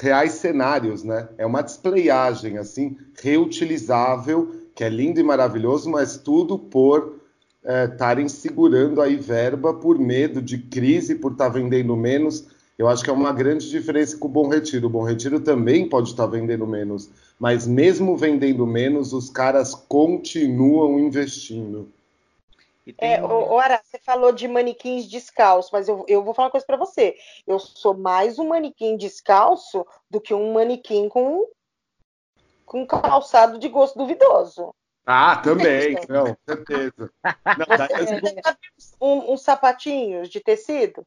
[0.00, 1.28] reais cenários, né?
[1.38, 7.16] É uma displayagem, assim, reutilizável, que é lindo e maravilhoso, mas tudo por
[7.84, 12.46] estarem segurando aí verba por medo de crise, por estar vendendo menos.
[12.78, 14.86] Eu acho que é uma grande diferença com o Bom Retiro.
[14.86, 20.98] O Bom Retiro também pode estar vendendo menos, mas mesmo vendendo menos, os caras continuam
[20.98, 21.90] investindo.
[22.98, 26.66] É, um- Ara, você falou de manequins descalço, mas eu, eu vou falar uma coisa
[26.66, 27.16] para você.
[27.46, 31.46] Eu sou mais um manequim descalço do que um manequim com,
[32.64, 34.74] com calçado de gosto duvidoso.
[35.04, 37.10] Ah, também, não, certeza.
[37.24, 38.30] Não, daí Você viu
[39.00, 41.06] um- uns sapatinhos de tecido?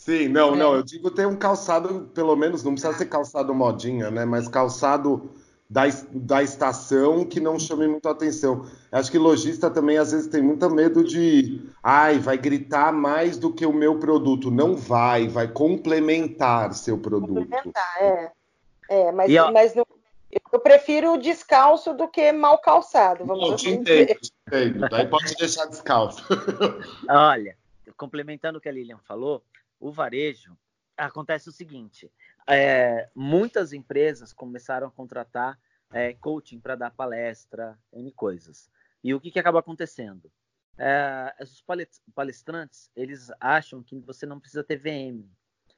[0.00, 4.10] Sim, não, não, eu digo ter um calçado, pelo menos, não precisa ser calçado modinha,
[4.10, 4.24] né?
[4.24, 5.30] Mas calçado
[5.68, 8.66] da, da estação que não chame muito a atenção.
[8.90, 13.52] Acho que lojista também às vezes tem muito medo de, ai, vai gritar mais do
[13.52, 14.50] que o meu produto.
[14.50, 17.34] Não vai, vai complementar seu produto.
[17.34, 18.32] Complementar, é.
[18.88, 19.86] É, mas, E, mas não-
[20.52, 24.18] eu prefiro descalço do que mal calçado, vamos Não, te assim entendo, dizer.
[24.18, 24.88] te entendo.
[24.88, 26.24] Daí pode deixar descalço.
[27.08, 27.56] Olha,
[27.96, 29.42] complementando o que a Lilian falou,
[29.80, 30.56] o varejo
[30.96, 32.12] acontece o seguinte:
[32.46, 35.58] é, muitas empresas começaram a contratar
[35.92, 38.70] é, coaching para dar palestra, N coisas.
[39.02, 40.30] E o que, que acaba acontecendo?
[40.78, 41.64] É, os
[42.14, 45.28] palestrantes eles acham que você não precisa ter VM.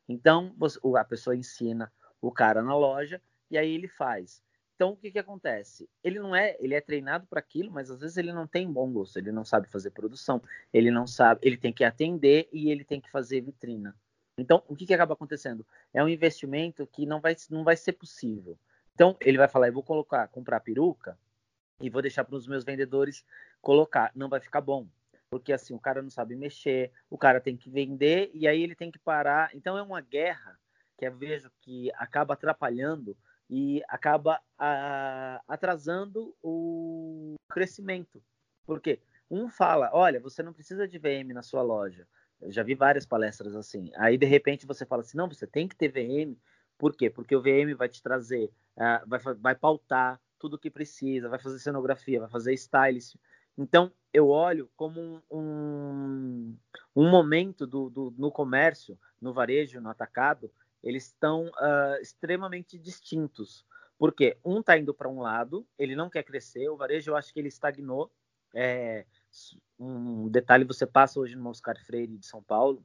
[0.09, 4.43] Então você- a pessoa ensina o cara na loja e aí ele faz.
[4.75, 5.89] Então o que, que acontece?
[6.03, 8.91] Ele não é, ele é treinado para aquilo, mas às vezes ele não tem bom
[8.93, 12.85] gosto, ele não sabe fazer produção, ele não sabe, ele tem que atender e ele
[12.85, 13.95] tem que fazer vitrina.
[14.37, 15.65] Então, o que, que acaba acontecendo?
[15.93, 18.59] É um investimento que não vai, não vai ser possível.
[18.95, 21.19] Então, ele vai falar, eu vou colocar, comprar peruca
[21.81, 23.25] e vou deixar para os meus vendedores
[23.61, 24.11] colocar.
[24.15, 24.89] Não vai ficar bom.
[25.31, 28.75] Porque assim, o cara não sabe mexer, o cara tem que vender e aí ele
[28.75, 29.51] tem que parar.
[29.55, 30.59] Então é uma guerra
[30.99, 33.17] que eu vejo que acaba atrapalhando
[33.55, 38.25] e acaba a, atrasando o crescimento.
[38.65, 38.99] Porque
[39.31, 42.09] um fala, olha, você não precisa de VM na sua loja.
[42.41, 43.91] Eu já vi várias palestras assim.
[43.97, 46.35] Aí de repente você fala assim, não, você tem que ter VM.
[46.79, 47.11] Por quê?
[47.11, 51.39] Porque o VM vai te trazer, uh, vai, vai pautar tudo o que precisa, vai
[51.39, 53.17] fazer cenografia, vai fazer stylist.
[53.59, 56.57] Então, eu olho como um, um,
[56.97, 60.51] um momento do, do, no comércio, no varejo, no atacado,
[60.83, 63.65] eles estão uh, extremamente distintos.
[63.99, 67.33] Porque um está indo para um lado, ele não quer crescer, o varejo eu acho
[67.33, 68.11] que ele estagnou.
[68.55, 69.07] É,
[69.79, 72.85] um detalhe, você passa hoje no Oscar Freire de São Paulo,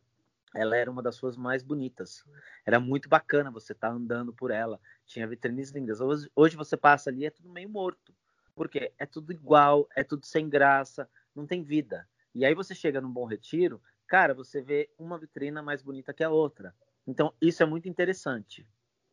[0.53, 2.23] ela era uma das suas mais bonitas.
[2.65, 4.79] Era muito bacana você estar tá andando por ela.
[5.05, 5.99] Tinha vitrines lindas.
[5.99, 8.13] Hoje, hoje você passa ali é tudo meio morto.
[8.55, 12.07] Porque é tudo igual, é tudo sem graça, não tem vida.
[12.33, 16.23] E aí você chega num bom retiro, cara, você vê uma vitrina mais bonita que
[16.23, 16.73] a outra.
[17.07, 18.67] Então, isso é muito interessante,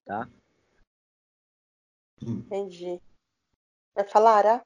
[0.04, 0.28] tá?
[2.20, 3.00] Entendi.
[3.94, 4.62] Vai falar, ah?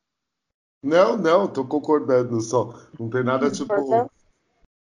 [0.83, 2.73] Não, não, tô concordando só.
[2.99, 3.75] Não tem nada, tipo,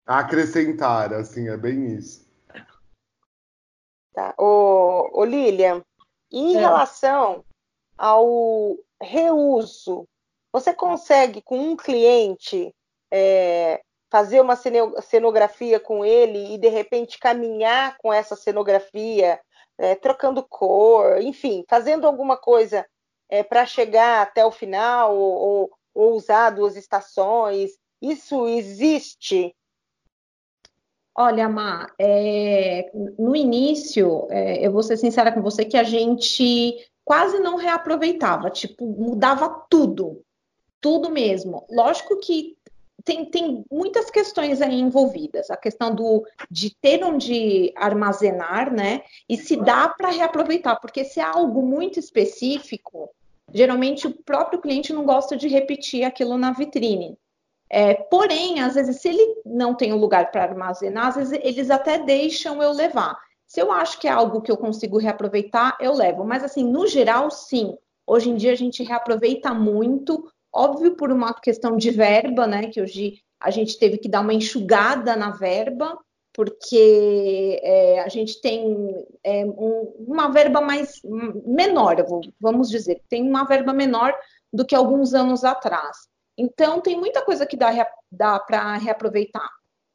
[0.04, 2.28] acrescentar, assim, é bem isso.
[4.12, 4.34] Tá.
[4.38, 5.82] Ô, ô Lilian,
[6.30, 6.60] em é.
[6.60, 7.44] relação
[7.96, 10.06] ao reuso,
[10.52, 12.74] você consegue com um cliente
[13.10, 14.58] é, fazer uma
[15.00, 19.40] cenografia com ele e de repente caminhar com essa cenografia,
[19.78, 22.86] é, trocando cor, enfim, fazendo alguma coisa
[23.30, 27.70] é, para chegar até o final ou, ou usar duas estações?
[28.02, 29.56] Isso existe
[31.14, 36.74] Olha, Má, é, no início, é, eu vou ser sincera com você que a gente
[37.04, 40.22] quase não reaproveitava, tipo, mudava tudo,
[40.80, 41.66] tudo mesmo.
[41.70, 42.56] Lógico que
[43.04, 49.02] tem, tem muitas questões aí envolvidas, a questão do, de ter onde armazenar, né?
[49.28, 53.10] E se dá para reaproveitar, porque se é algo muito específico,
[53.52, 57.16] geralmente o próprio cliente não gosta de repetir aquilo na vitrine.
[57.74, 61.70] É, porém, às vezes, se ele não tem um lugar para armazenar, às vezes eles
[61.70, 63.18] até deixam eu levar.
[63.46, 66.22] Se eu acho que é algo que eu consigo reaproveitar, eu levo.
[66.22, 67.76] Mas, assim, no geral, sim.
[68.06, 72.68] Hoje em dia a gente reaproveita muito, óbvio, por uma questão de verba, né?
[72.68, 75.98] Que hoje a gente teve que dar uma enxugada na verba,
[76.32, 81.00] porque é, a gente tem é, um, uma verba mais
[81.44, 81.96] menor,
[82.40, 84.14] vamos dizer, tem uma verba menor
[84.52, 86.08] do que alguns anos atrás.
[86.36, 89.48] Então, tem muita coisa que dá, dá para reaproveitar.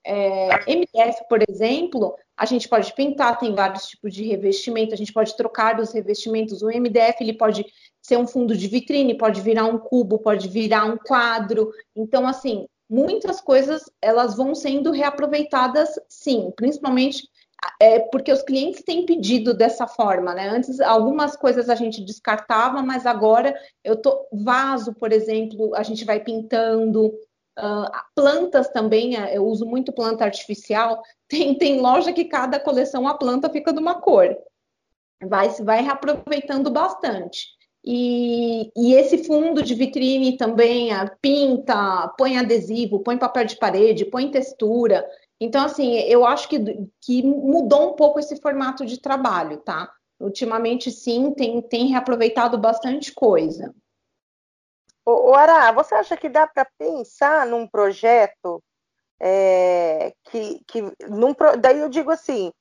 [0.06, 5.12] É, MDF, por exemplo, a gente pode pintar, tem vários tipos de revestimento, a gente
[5.12, 6.62] pode trocar os revestimentos.
[6.62, 7.66] O MDF ele pode
[8.08, 11.74] ser um fundo de vitrine, pode virar um cubo, pode virar um quadro.
[11.94, 17.28] Então, assim, muitas coisas elas vão sendo reaproveitadas, sim, principalmente
[17.82, 20.48] é porque os clientes têm pedido dessa forma, né?
[20.48, 26.06] Antes algumas coisas a gente descartava, mas agora eu tô vaso, por exemplo, a gente
[26.06, 27.14] vai pintando.
[27.60, 31.02] Uh, plantas também, é, eu uso muito planta artificial.
[31.28, 34.38] Tem, tem loja que cada coleção a planta fica de uma cor.
[35.22, 37.57] Vai vai reaproveitando bastante.
[37.90, 44.04] E, e, esse fundo de vitrine também a, pinta, põe adesivo, põe papel de parede,
[44.04, 45.10] põe textura.
[45.40, 46.60] Então, assim, eu acho que,
[47.00, 49.90] que mudou um pouco esse formato de trabalho, tá?
[50.20, 53.74] Ultimamente, sim, tem, tem reaproveitado bastante coisa.
[55.06, 58.62] O, Ará, você acha que dá para pensar num projeto
[59.22, 62.52] é, que, que num, daí eu digo assim,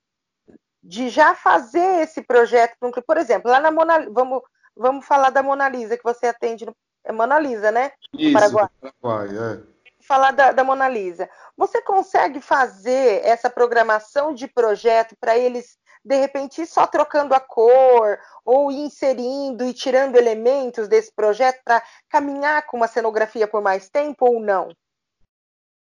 [0.80, 4.40] de já fazer esse projeto, por exemplo, lá na Mona vamos,
[4.76, 7.92] vamos falar da Mona Lisa, que você atende no é Mona Lisa, né?
[8.12, 8.68] Isso, Paraguai.
[8.80, 11.28] Paraguai é falar da, da Mona Lisa.
[11.56, 17.40] Você consegue fazer essa programação de projeto para eles, de repente, ir só trocando a
[17.40, 23.88] cor ou inserindo e tirando elementos desse projeto para caminhar com uma cenografia por mais
[23.88, 24.68] tempo ou não?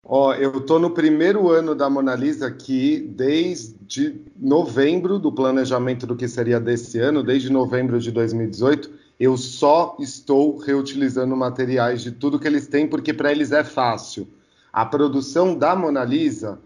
[0.04, 6.16] Ó, eu estou no primeiro ano da Mona Lisa aqui, desde novembro do planejamento do
[6.16, 12.40] que seria desse ano, desde novembro de 2018 eu só estou reutilizando materiais de tudo
[12.40, 14.28] que eles têm, porque para eles é fácil.
[14.72, 16.60] A produção da Mona Lisa,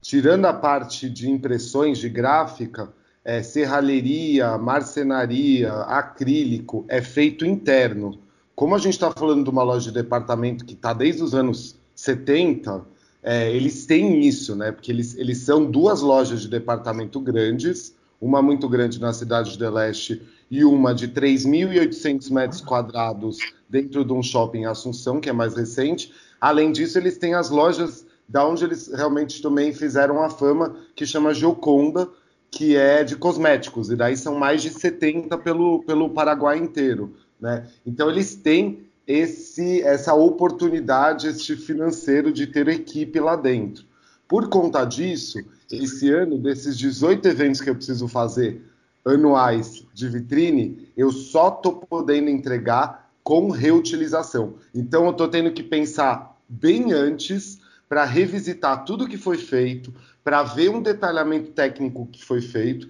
[0.00, 2.92] tirando a parte de impressões de gráfica,
[3.24, 8.20] é, serralheria, marcenaria, acrílico, é feito interno.
[8.54, 11.76] Como a gente está falando de uma loja de departamento que está desde os anos
[11.96, 12.84] 70,
[13.22, 14.70] é, eles têm isso, né?
[14.70, 19.68] Porque eles, eles são duas lojas de departamento grandes, uma muito grande na cidade de
[19.68, 25.32] Leste e uma de 3.800 metros quadrados dentro de um shopping em Assunção, que é
[25.32, 26.12] mais recente.
[26.40, 31.06] Além disso, eles têm as lojas da onde eles realmente também fizeram a fama, que
[31.06, 32.08] chama Gioconda,
[32.50, 37.14] que é de cosméticos, e daí são mais de 70 pelo, pelo Paraguai inteiro.
[37.40, 37.66] Né?
[37.84, 43.84] Então, eles têm esse, essa oportunidade, este financeiro de ter equipe lá dentro.
[44.26, 45.38] Por conta disso,
[45.70, 48.60] esse ano, desses 18 eventos que eu preciso fazer
[49.04, 54.54] anuais de vitrine, eu só estou podendo entregar com reutilização.
[54.74, 60.42] Então, eu estou tendo que pensar bem antes para revisitar tudo que foi feito, para
[60.42, 62.88] ver um detalhamento técnico que foi feito,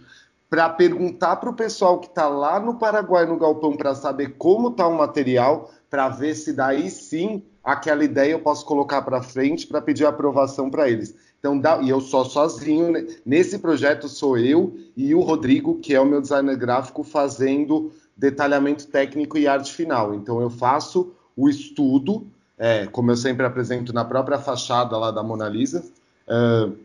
[0.48, 4.68] para perguntar para o pessoal que está lá no Paraguai, no galpão, para saber como
[4.68, 9.66] está o material, para ver se daí sim aquela ideia eu posso colocar para frente
[9.66, 11.14] para pedir aprovação para eles.
[11.38, 13.06] Então, dá, e eu só sozinho, né?
[13.24, 18.86] nesse projeto sou eu e o Rodrigo, que é o meu designer gráfico, fazendo detalhamento
[18.86, 20.14] técnico e arte final.
[20.14, 25.22] Então, eu faço o estudo, é, como eu sempre apresento na própria fachada lá da
[25.22, 25.84] Mona Lisa,
[26.26, 26.76] uh,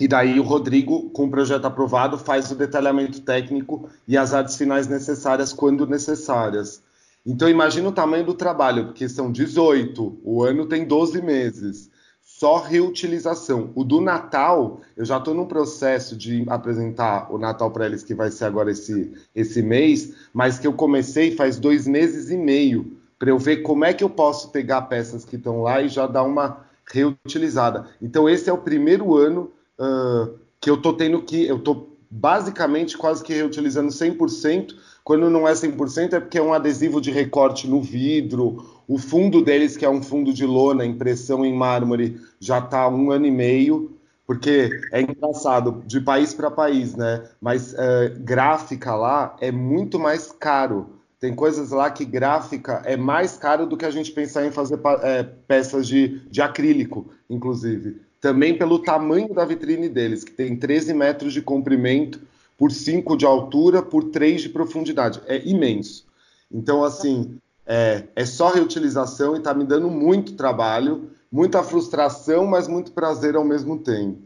[0.00, 4.56] e daí o Rodrigo, com o projeto aprovado, faz o detalhamento técnico e as artes
[4.56, 6.82] finais necessárias quando necessárias.
[7.24, 11.90] Então imagina o tamanho do trabalho, porque são 18, o ano tem 12 meses.
[12.22, 13.70] Só reutilização.
[13.74, 18.14] O do Natal, eu já estou no processo de apresentar o Natal para eles, que
[18.14, 22.96] vai ser agora esse, esse mês, mas que eu comecei faz dois meses e meio,
[23.18, 26.06] para eu ver como é que eu posso pegar peças que estão lá e já
[26.06, 27.86] dar uma reutilizada.
[28.00, 31.46] Então, esse é o primeiro ano uh, que eu estou tendo que.
[31.46, 36.52] Eu estou basicamente quase que reutilizando 100%, quando não é 100% é porque é um
[36.52, 41.44] adesivo de recorte no vidro, o fundo deles, que é um fundo de lona, impressão
[41.44, 46.96] em mármore, já está um ano e meio, porque é engraçado, de país para país,
[46.96, 47.24] né?
[47.40, 51.00] Mas é, gráfica lá é muito mais caro.
[51.20, 54.80] Tem coisas lá que gráfica é mais caro do que a gente pensar em fazer
[55.02, 58.00] é, peças de, de acrílico, inclusive.
[58.20, 62.20] Também pelo tamanho da vitrine deles, que tem 13 metros de comprimento
[62.58, 65.20] por 5 de altura, por 3 de profundidade.
[65.26, 66.04] É imenso.
[66.52, 72.68] Então, assim, é, é só reutilização e está me dando muito trabalho, muita frustração, mas
[72.68, 74.18] muito prazer ao mesmo tempo.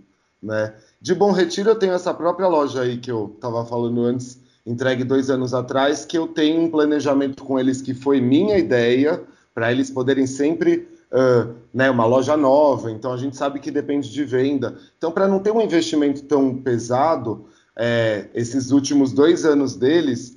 [0.43, 0.75] Né?
[1.01, 5.05] De Bom Retiro, eu tenho essa própria loja aí que eu estava falando antes, entregue
[5.05, 9.23] dois anos atrás, que eu tenho um planejamento com eles que foi minha ideia,
[9.55, 14.11] para eles poderem sempre Uh, né, uma loja nova, então a gente sabe que depende
[14.11, 14.77] de venda.
[14.99, 17.47] Então, para não ter um investimento tão pesado,
[17.77, 20.37] é, esses últimos dois anos deles,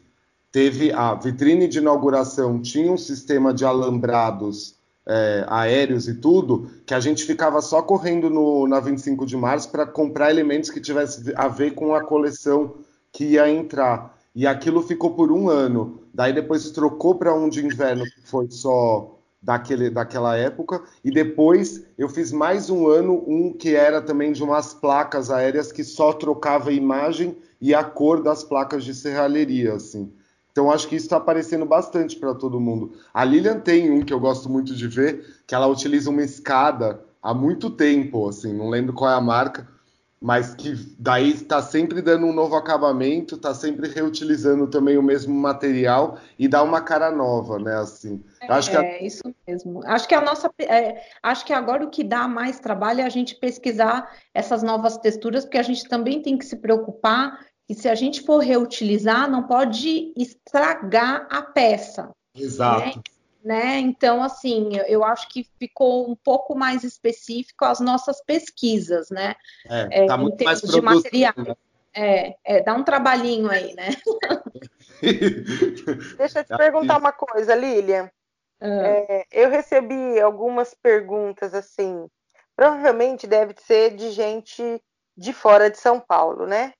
[0.51, 6.93] teve a vitrine de inauguração, tinha um sistema de alambrados é, aéreos e tudo, que
[6.93, 11.33] a gente ficava só correndo no, na 25 de março para comprar elementos que tivessem
[11.35, 12.75] a ver com a coleção
[13.11, 14.17] que ia entrar.
[14.35, 16.01] E aquilo ficou por um ano.
[16.13, 21.85] Daí depois trocou para um de inverno, que foi só daquele, daquela época, e depois
[21.97, 26.11] eu fiz mais um ano, um que era também de umas placas aéreas que só
[26.13, 30.11] trocava a imagem e a cor das placas de serralheria, assim.
[30.51, 32.93] Então acho que isso está aparecendo bastante para todo mundo.
[33.13, 36.99] A Lilian tem um que eu gosto muito de ver, que ela utiliza uma escada
[37.21, 39.67] há muito tempo, assim, não lembro qual é a marca,
[40.19, 45.33] mas que daí está sempre dando um novo acabamento, está sempre reutilizando também o mesmo
[45.33, 47.75] material e dá uma cara nova, né?
[47.75, 48.83] Assim, é, acho que a...
[48.83, 49.81] é isso mesmo.
[49.85, 53.09] Acho que a nossa, é, acho que agora o que dá mais trabalho é a
[53.09, 57.87] gente pesquisar essas novas texturas, porque a gente também tem que se preocupar que se
[57.87, 62.09] a gente for reutilizar, não pode estragar a peça.
[62.33, 62.97] Exato.
[62.97, 63.03] Né?
[63.47, 63.79] Né?
[63.79, 69.37] Então, assim, eu acho que ficou um pouco mais específico as nossas pesquisas, né?
[69.65, 71.33] É, tá é, muito mais de material.
[71.37, 71.55] Né?
[71.93, 73.87] É, é, dá um trabalhinho aí, né?
[76.17, 78.11] Deixa eu te perguntar uma coisa, Lilian.
[78.59, 78.67] Ah.
[78.67, 82.05] É, eu recebi algumas perguntas assim.
[82.53, 84.83] Provavelmente deve ser de gente
[85.15, 86.73] de fora de São Paulo, né?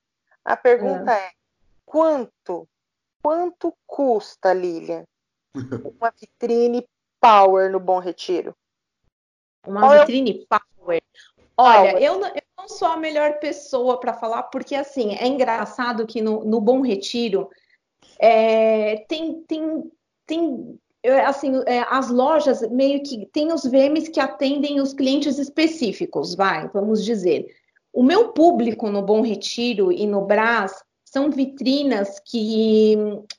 [0.44, 1.18] A pergunta ah.
[1.18, 1.30] é:
[1.86, 2.68] quanto,
[3.22, 5.06] quanto custa, Lilian,
[5.54, 6.86] uma vitrine
[7.20, 8.54] Power no Bom Retiro.
[9.66, 10.58] Uma Qual vitrine é...
[10.58, 11.02] Power.
[11.56, 12.02] Olha, Power.
[12.02, 16.20] Eu, não, eu não sou a melhor pessoa para falar, porque assim, é engraçado que
[16.20, 17.50] no, no Bom Retiro
[18.18, 19.90] é, tem, tem,
[20.26, 20.78] tem
[21.26, 26.68] assim, é, as lojas meio que tem os VMs que atendem os clientes específicos, vai,
[26.68, 27.46] vamos dizer.
[27.92, 32.96] O meu público no Bom Retiro e no Brás são vitrinas que,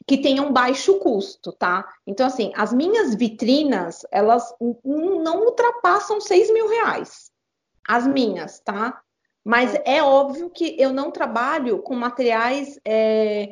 [0.08, 1.88] que tenham baixo custo, tá?
[2.06, 4.54] Então, assim, as minhas vitrinas, elas
[4.84, 7.32] não ultrapassam 6 mil reais.
[7.88, 9.02] as minhas, tá?
[9.44, 13.50] Mas é óbvio que eu não trabalho com materiais é,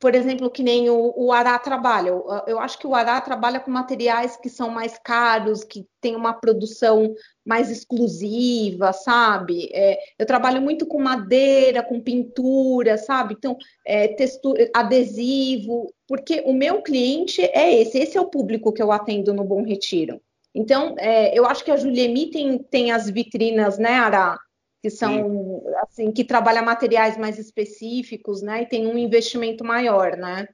[0.00, 2.08] por exemplo, que nem o, o Ará trabalha.
[2.08, 6.16] Eu, eu, acho que o Ará trabalha com materiais que são mais caros, que tem
[6.16, 9.68] uma produção mais exclusiva, sabe?
[9.74, 13.34] É, eu trabalho muito com madeira, com pintura, sabe?
[13.36, 18.82] Então, é, textura, adesivo, porque o meu cliente é esse, esse é o público que
[18.82, 20.18] eu atendo no Bom Retiro.
[20.54, 24.38] Então, é, eu acho que a Juliemi tem, tem as vitrinas, né, Ará?
[24.82, 25.62] Que são Sim.
[25.82, 28.62] assim que trabalha materiais mais específicos, né?
[28.62, 30.48] E tem um investimento maior, né?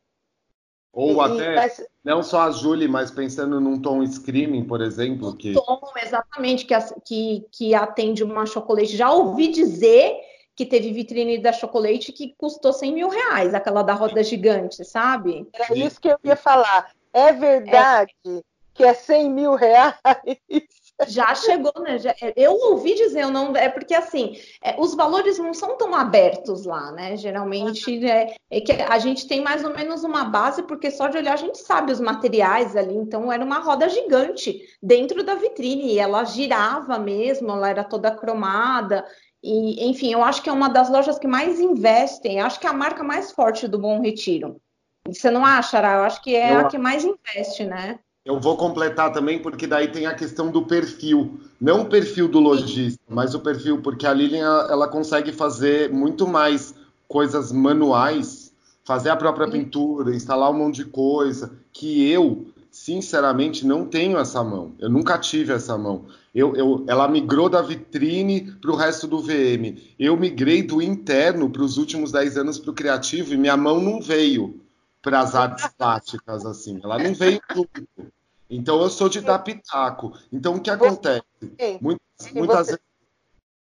[0.93, 1.85] Ou e, até mas...
[2.03, 6.64] não só a Julie, mas pensando num tom screaming, por exemplo, um que tom exatamente
[6.64, 6.74] que,
[7.05, 8.97] que, que atende uma chocolate.
[8.97, 10.16] Já ouvi dizer
[10.57, 15.47] que teve vitrine da chocolate que custou 100 mil reais, aquela da roda gigante, sabe?
[15.53, 16.91] Era isso que eu ia falar.
[17.12, 18.41] É verdade é.
[18.72, 19.95] que é 100 mil reais?
[21.07, 21.99] Já chegou, né?
[21.99, 25.76] Já, é, eu ouvi dizer, eu não, é porque assim, é, os valores não são
[25.76, 27.16] tão abertos lá, né?
[27.16, 31.18] Geralmente é, é, que a gente tem mais ou menos uma base, porque só de
[31.18, 32.94] olhar a gente sabe os materiais ali.
[32.94, 38.16] Então era uma roda gigante dentro da vitrine, e ela girava mesmo, ela era toda
[38.16, 39.05] cromada.
[39.42, 42.70] E, enfim, eu acho que é uma das lojas que mais investem, acho que é
[42.70, 44.61] a marca mais forte do Bom Retiro.
[45.07, 45.99] Você não acha, Ara?
[45.99, 46.61] Eu acho que é eu...
[46.61, 47.99] a que mais investe, né?
[48.27, 51.39] Eu vou completar também, porque daí tem a questão do perfil.
[51.61, 56.27] Não o perfil do lojista, mas o perfil, porque a Lilian ela consegue fazer muito
[56.27, 56.74] mais
[57.07, 58.53] coisas manuais,
[58.85, 64.43] fazer a própria pintura, instalar um monte de coisa, que eu, sinceramente, não tenho essa
[64.43, 64.72] mão.
[64.81, 66.07] Eu nunca tive essa mão.
[66.35, 69.79] Eu, eu, ela migrou da vitrine para o resto do VM.
[69.97, 73.81] Eu migrei do interno para os últimos 10 anos para o criativo e minha mão
[73.81, 74.66] não veio
[75.07, 76.81] para as artes plásticas, assim.
[76.83, 77.89] Ela não veio tudo.
[78.51, 80.13] Então eu sou de dar pitaco.
[80.33, 81.23] Então o que acontece?
[81.81, 82.83] Muitas, muitas vezes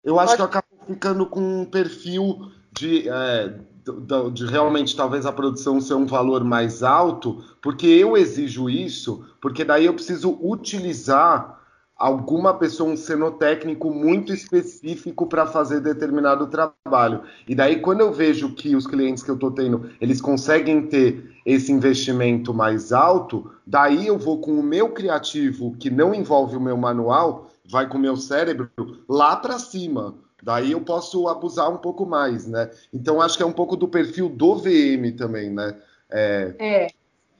[0.03, 5.26] eu acho que eu acabo ficando com um perfil de, é, de, de, realmente talvez
[5.26, 10.39] a produção ser um valor mais alto, porque eu exijo isso, porque daí eu preciso
[10.41, 11.57] utilizar
[11.99, 17.22] alguma pessoa, um cenotécnico muito específico para fazer determinado trabalho.
[17.49, 21.34] E daí, quando eu vejo que os clientes que eu estou tendo, eles conseguem ter
[21.44, 26.61] esse investimento mais alto, daí eu vou com o meu criativo, que não envolve o
[26.61, 28.70] meu manual, vai com o meu cérebro
[29.09, 30.14] lá para cima.
[30.40, 32.70] Daí eu posso abusar um pouco mais, né?
[32.94, 35.76] Então acho que é um pouco do perfil do VM também, né?
[36.09, 36.88] É, é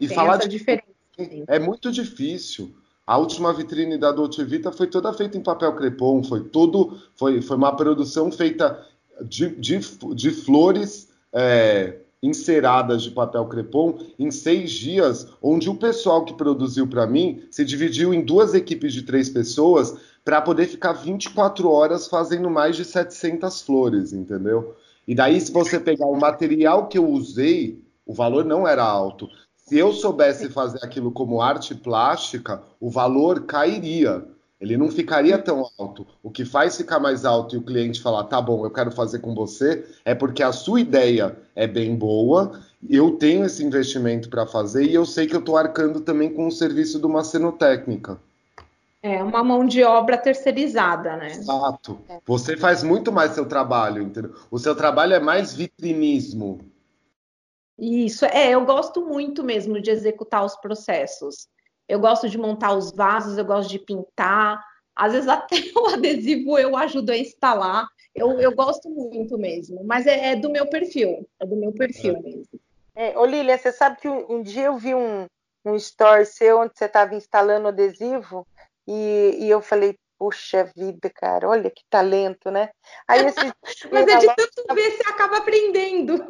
[0.01, 0.89] e falar de diferença.
[1.47, 2.75] É muito difícil.
[3.09, 7.41] A última vitrine da Dolce Vita foi toda feita em papel crepom, foi tudo, foi,
[7.41, 8.87] foi uma produção feita
[9.23, 9.79] de, de,
[10.15, 16.87] de flores é, enceradas de papel crepom em seis dias, onde o pessoal que produziu
[16.87, 22.07] para mim se dividiu em duas equipes de três pessoas para poder ficar 24 horas
[22.09, 24.77] fazendo mais de 700 flores, entendeu?
[25.07, 29.27] E daí, se você pegar o material que eu usei, o valor não era alto.
[29.69, 34.25] Se eu soubesse fazer aquilo como arte plástica, o valor cairia.
[34.59, 36.07] Ele não ficaria tão alto.
[36.23, 39.19] O que faz ficar mais alto e o cliente falar, tá bom, eu quero fazer
[39.19, 42.59] com você, é porque a sua ideia é bem boa,
[42.89, 46.47] eu tenho esse investimento para fazer e eu sei que eu estou arcando também com
[46.47, 48.19] o serviço de uma cenotécnica.
[49.03, 51.27] É uma mão de obra terceirizada, né?
[51.27, 52.01] Exato.
[52.27, 54.35] Você faz muito mais seu trabalho, entendeu?
[54.51, 56.59] O seu trabalho é mais vitrinismo.
[57.79, 61.49] Isso, é, eu gosto muito mesmo de executar os processos.
[61.89, 64.63] Eu gosto de montar os vasos, eu gosto de pintar,
[64.95, 67.87] às vezes até o adesivo eu ajudo a instalar.
[68.15, 72.17] Eu, eu gosto muito mesmo, mas é, é do meu perfil, é do meu perfil
[72.17, 72.21] é.
[72.21, 72.61] mesmo.
[72.97, 75.27] É, ô você sabe que um, um dia eu vi um,
[75.65, 78.45] um story seu onde você estava instalando adesivo
[78.89, 82.71] e, e eu falei, Puxa vida, cara, olha que talento, né?
[83.07, 83.37] Aí esse
[83.93, 86.27] Mas é de tanto ver, você acaba aprendendo.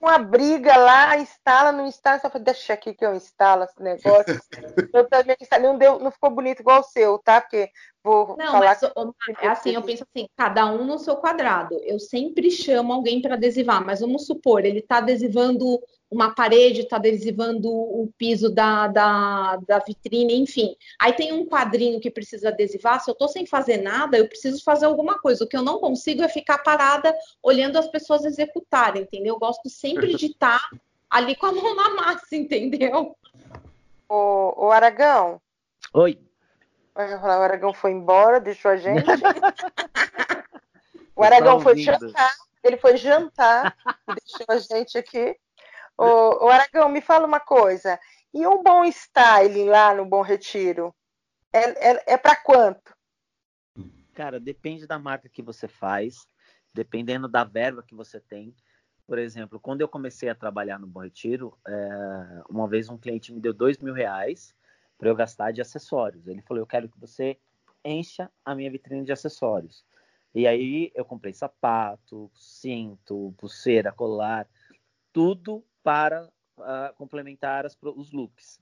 [0.00, 4.40] Uma briga lá, instala, não instala, só fala, deixa aqui que eu instalo esse negócio.
[4.94, 7.40] eu também instalei, não, deu, não ficou bonito igual o seu, tá?
[7.40, 7.70] Porque
[8.02, 8.78] vou não, falar.
[9.26, 9.46] Mas, que...
[9.46, 11.80] é assim, eu penso assim, cada um no seu quadrado.
[11.84, 15.80] Eu sempre chamo alguém para adesivar, mas vamos supor, ele está adesivando
[16.12, 20.76] uma parede está adesivando o piso da, da, da, vitrine, enfim.
[21.00, 23.00] Aí tem um quadrinho que precisa adesivar.
[23.00, 25.42] Se eu estou sem fazer nada, eu preciso fazer alguma coisa.
[25.42, 29.34] O que eu não consigo é ficar parada olhando as pessoas executarem, entendeu?
[29.34, 30.76] Eu gosto sempre de estar tá
[31.08, 33.16] ali com a mão na massa, entendeu?
[34.06, 35.40] O, o Aragão.
[35.94, 36.18] Oi.
[36.94, 39.04] O Aragão foi embora, deixou a gente.
[41.16, 42.34] o Aragão foi jantar.
[42.62, 43.76] Ele foi jantar,
[44.06, 45.36] deixou a gente aqui.
[45.96, 47.98] Ô, ô Aragão, me fala uma coisa.
[48.32, 50.94] E um bom style lá no Bom Retiro?
[51.52, 52.94] É, é, é para quanto?
[54.14, 56.26] Cara, depende da marca que você faz,
[56.72, 58.54] dependendo da verba que você tem.
[59.06, 63.32] Por exemplo, quando eu comecei a trabalhar no Bom Retiro, é, uma vez um cliente
[63.32, 64.54] me deu dois mil reais
[65.02, 66.28] para eu gastar de acessórios.
[66.28, 67.36] Ele falou: Eu quero que você
[67.84, 69.84] encha a minha vitrine de acessórios.
[70.32, 74.48] E aí eu comprei sapato, cinto, pulseira, colar,
[75.12, 78.60] tudo para uh, complementar as, os looks.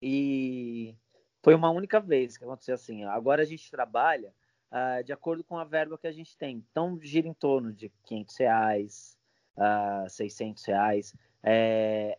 [0.00, 0.96] E
[1.42, 3.04] foi uma única vez que aconteceu assim.
[3.04, 4.32] Agora a gente trabalha
[4.72, 6.64] uh, de acordo com a verba que a gente tem.
[6.72, 9.18] Então gira em torno de 500 reais,
[9.54, 12.18] uh, ah, 600 reais, é,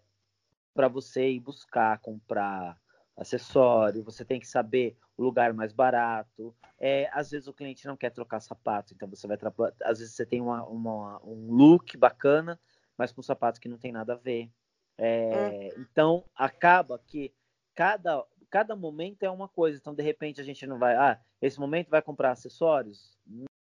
[0.71, 2.79] para você ir buscar, comprar
[3.19, 6.55] acessório, você tem que saber o lugar mais barato.
[6.79, 9.37] É, às vezes o cliente não quer trocar sapato, então você vai
[9.83, 12.59] às vezes você tem uma, uma, um look bacana,
[12.97, 14.49] mas com um sapato que não tem nada a ver.
[14.97, 15.81] É, hum.
[15.81, 17.33] Então acaba que
[17.75, 19.77] cada cada momento é uma coisa.
[19.77, 23.17] Então de repente a gente não vai, ah, esse momento vai comprar acessórios?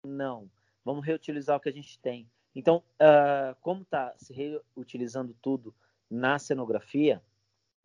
[0.04, 0.50] Não,
[0.84, 2.28] vamos reutilizar o que a gente tem.
[2.54, 5.74] Então, uh, como está se reutilizando tudo
[6.10, 7.22] na cenografia,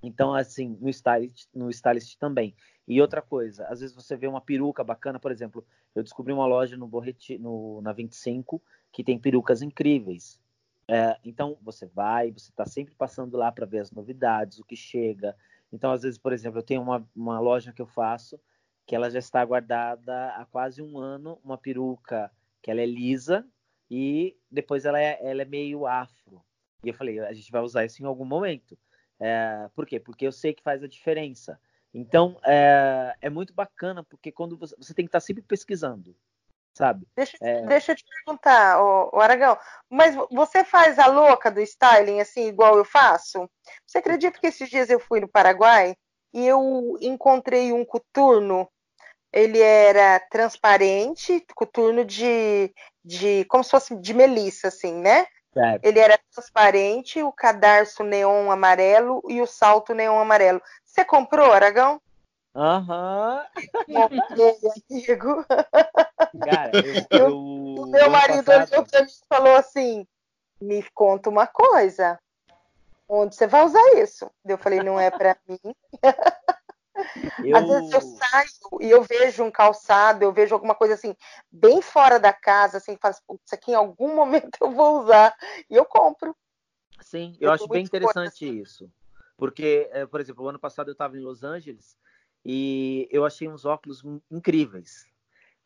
[0.02, 2.56] então, assim, no stylist, no stylist também.
[2.88, 6.46] E outra coisa, às vezes você vê uma peruca bacana, por exemplo, eu descobri uma
[6.46, 10.40] loja no, Borreti, no na 25 que tem perucas incríveis.
[10.88, 14.76] É, então, você vai, você está sempre passando lá para ver as novidades, o que
[14.76, 15.36] chega.
[15.72, 18.40] Então, às vezes, por exemplo, eu tenho uma, uma loja que eu faço
[18.86, 22.30] que ela já está guardada há quase um ano, uma peruca
[22.62, 23.48] que ela é lisa
[23.90, 26.44] e depois ela é, ela é meio afro.
[26.84, 28.78] E eu falei, a gente vai usar isso em algum momento.
[29.22, 30.00] É, por quê?
[30.00, 31.60] Porque eu sei que faz a diferença.
[31.94, 36.16] Então, é, é muito bacana, porque quando você, você tem que estar sempre pesquisando,
[36.74, 37.06] sabe?
[37.16, 37.66] Deixa, é...
[37.68, 39.58] deixa eu te perguntar, o, Aragão,
[39.90, 43.48] mas você faz a louca do styling, assim, igual eu faço?
[43.86, 45.96] Você acredita que esses dias eu fui no Paraguai
[46.34, 48.68] e eu encontrei um coturno,
[49.32, 55.28] ele era transparente, coturno de, de como se fosse de melissa, assim, né?
[55.54, 55.84] Certo.
[55.84, 60.62] Ele era transparente, o cadarço neon amarelo e o salto neon amarelo.
[60.86, 62.02] Você comprou, Aragão?
[62.56, 63.46] Aham.
[64.90, 65.46] amigo.
[66.44, 68.72] Cara, eu, eu, o meu marido passado...
[68.72, 70.08] olhou pra mim e falou assim:
[70.62, 72.20] me conta uma coisa.
[73.08, 74.32] Onde você vai usar isso?
[74.46, 75.60] Eu falei, não é para mim.
[77.44, 77.58] Eu...
[77.58, 78.50] Às vezes eu saio
[78.82, 81.16] e eu vejo um calçado, eu vejo alguma coisa assim,
[81.52, 85.36] bem fora da casa, assim, faz, isso aqui em algum momento eu vou usar,
[85.70, 86.36] e eu compro.
[87.02, 88.62] Sim, eu, eu acho bem interessante assim.
[88.62, 88.92] isso.
[89.38, 91.98] Porque, é, por exemplo, o ano passado eu estava em Los Angeles
[92.46, 95.08] e eu achei uns óculos incríveis.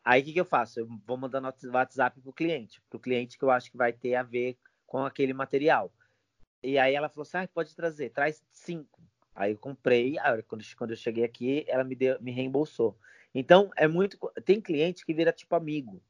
[0.02, 0.80] Aí o que, que eu faço?
[0.80, 3.92] Eu vou mandando WhatsApp para o cliente, para o cliente que eu acho que vai
[3.92, 4.56] ter a ver
[4.86, 5.92] com aquele material.
[6.62, 9.02] E aí ela falou assim: ah, pode trazer, traz cinco.
[9.36, 12.96] Aí eu comprei, aí quando, quando eu cheguei aqui, ela me, deu, me reembolsou.
[13.34, 14.18] Então, é muito.
[14.46, 16.02] Tem cliente que vira tipo amigo.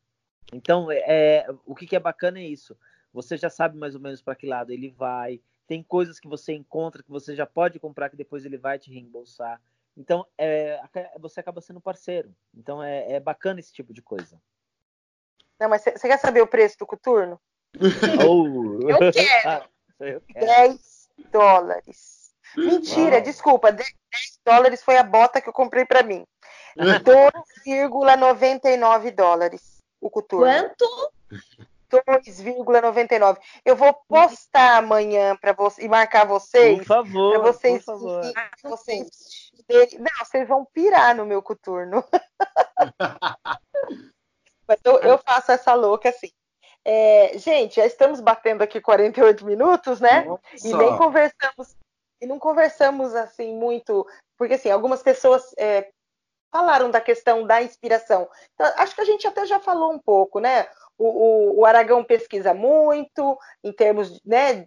[0.52, 2.78] Então, é, é o que, que é bacana é isso.
[3.12, 5.40] Você já sabe mais ou menos para que lado ele vai.
[5.66, 8.92] Tem coisas que você encontra que você já pode comprar que depois ele vai te
[8.92, 9.60] reembolsar.
[9.96, 10.80] Então, é,
[11.18, 12.32] você acaba sendo parceiro.
[12.54, 14.40] Então, é, é bacana esse tipo de coisa.
[15.58, 17.40] Não, mas você quer saber o preço do coturno?
[18.24, 18.78] Oh.
[18.88, 19.48] Eu quero.
[19.48, 19.68] Ah,
[19.98, 20.46] eu quero.
[20.46, 22.25] 10 dólares.
[22.56, 23.22] Mentira, Uau.
[23.22, 23.72] desculpa.
[23.72, 23.88] 10
[24.44, 26.24] dólares foi a bota que eu comprei para mim.
[27.66, 30.46] 2,99 dólares o coturno.
[30.46, 30.84] Quanto?
[31.90, 33.38] 2,99.
[33.64, 36.78] Eu vou postar amanhã para você e marcar vocês.
[36.78, 37.32] Por favor.
[37.32, 38.32] Para vocês, por favor.
[38.64, 39.52] vocês.
[39.98, 42.02] Não, vocês vão pirar no meu coturno.
[44.68, 46.32] Mas eu, eu, faço essa louca assim.
[46.84, 50.24] É, gente, já estamos batendo aqui 48 minutos, né?
[50.24, 50.68] Nossa.
[50.68, 51.76] E nem conversamos
[52.20, 54.06] e não conversamos assim muito,
[54.36, 55.90] porque assim, algumas pessoas é,
[56.50, 58.28] falaram da questão da inspiração.
[58.54, 60.66] Então, acho que a gente até já falou um pouco, né?
[60.98, 64.66] O, o, o Aragão pesquisa muito em termos, né?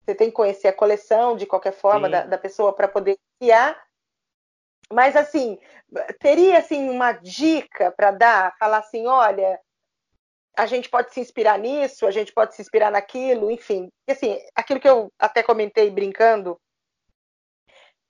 [0.00, 3.80] Você tem que conhecer a coleção de qualquer forma da, da, pessoa para poder criar.
[4.92, 5.58] Mas assim,
[6.18, 9.60] teria assim uma dica para dar, falar assim, olha,
[10.56, 13.88] a gente pode se inspirar nisso, a gente pode se inspirar naquilo, enfim.
[14.08, 16.58] E, assim, aquilo que eu até comentei brincando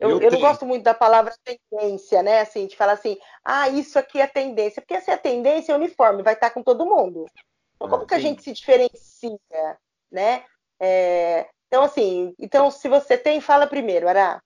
[0.00, 2.40] eu, eu, eu não gosto muito da palavra tendência, né?
[2.40, 4.80] Assim, de falar assim, ah, isso aqui é tendência.
[4.80, 7.26] Porque se é tendência, é uniforme, vai estar com todo mundo.
[7.76, 9.38] Então, como ah, que a gente se diferencia,
[10.10, 10.42] né?
[10.80, 14.42] É, então, assim, então, se você tem, fala primeiro, Ará.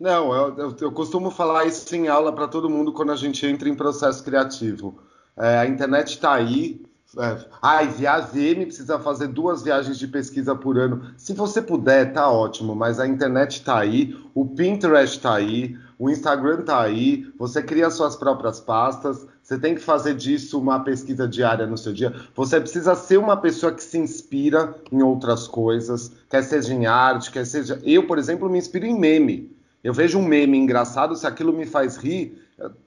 [0.00, 3.46] Não, eu, eu, eu costumo falar isso em aula para todo mundo quando a gente
[3.46, 5.02] entra em processo criativo.
[5.36, 6.82] É, a internet está aí,
[7.18, 11.02] é, ai, viagem, precisa fazer duas viagens de pesquisa por ano.
[11.16, 16.08] Se você puder, tá ótimo, mas a internet está aí, o Pinterest está aí, o
[16.08, 21.26] Instagram tá aí, você cria suas próprias pastas, você tem que fazer disso uma pesquisa
[21.26, 22.14] diária no seu dia.
[22.36, 27.32] Você precisa ser uma pessoa que se inspira em outras coisas, quer seja em arte,
[27.32, 27.80] quer seja.
[27.82, 29.56] Eu, por exemplo, me inspiro em meme.
[29.82, 32.40] Eu vejo um meme engraçado, se aquilo me faz rir,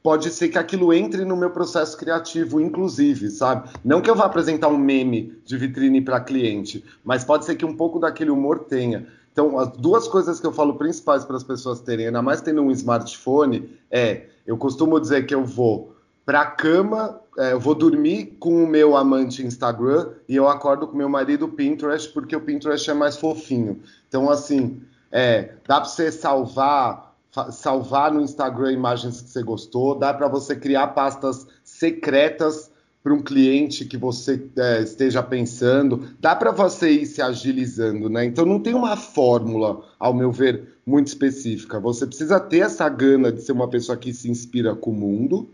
[0.03, 3.69] pode ser que aquilo entre no meu processo criativo, inclusive, sabe?
[3.83, 7.65] Não que eu vá apresentar um meme de vitrine para cliente, mas pode ser que
[7.65, 9.07] um pouco daquele humor tenha.
[9.31, 12.61] Então, as duas coisas que eu falo principais para as pessoas terem, ainda mais tendo
[12.61, 15.95] um smartphone, é: eu costumo dizer que eu vou
[16.25, 20.85] para a cama, é, eu vou dormir com o meu amante Instagram e eu acordo
[20.85, 23.79] com meu marido Pinterest, porque o Pinterest é mais fofinho.
[24.07, 27.10] Então, assim, é, dá para você salvar,
[27.51, 32.69] salvar no Instagram imagens que você gostou, dá para você criar pastas secretas
[33.03, 38.25] para um cliente que você é, esteja pensando, dá para você ir se agilizando, né?
[38.25, 41.79] Então não tem uma fórmula, ao meu ver, muito específica.
[41.79, 45.49] Você precisa ter essa gana de ser uma pessoa que se inspira com o mundo,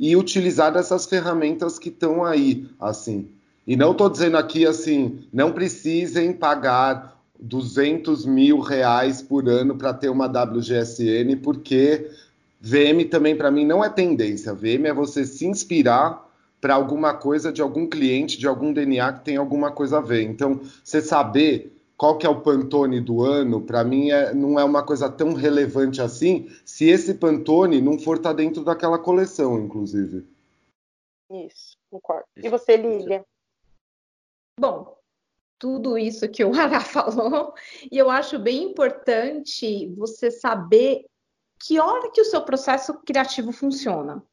[0.00, 3.28] e utilizar essas ferramentas que estão aí, assim.
[3.66, 9.94] E não estou dizendo aqui assim, não precisem pagar 200 mil reais por ano para
[9.94, 12.10] ter uma WGSN, porque
[12.60, 14.52] VM também para mim não é tendência.
[14.52, 16.28] VM é você se inspirar
[16.60, 20.22] para alguma coisa de algum cliente, de algum DNA que tem alguma coisa a ver.
[20.22, 24.64] Então, você saber qual que é o Pantone do ano, para mim é, não é
[24.64, 29.58] uma coisa tão relevante assim, se esse Pantone não for estar tá dentro daquela coleção,
[29.58, 30.26] inclusive.
[31.30, 32.26] Isso, concordo.
[32.36, 33.24] E você, Lília?
[34.58, 34.96] Bom,
[35.60, 37.54] tudo isso que o Ara falou,
[37.92, 41.04] e eu acho bem importante você saber
[41.62, 44.24] que hora que o seu processo criativo funciona.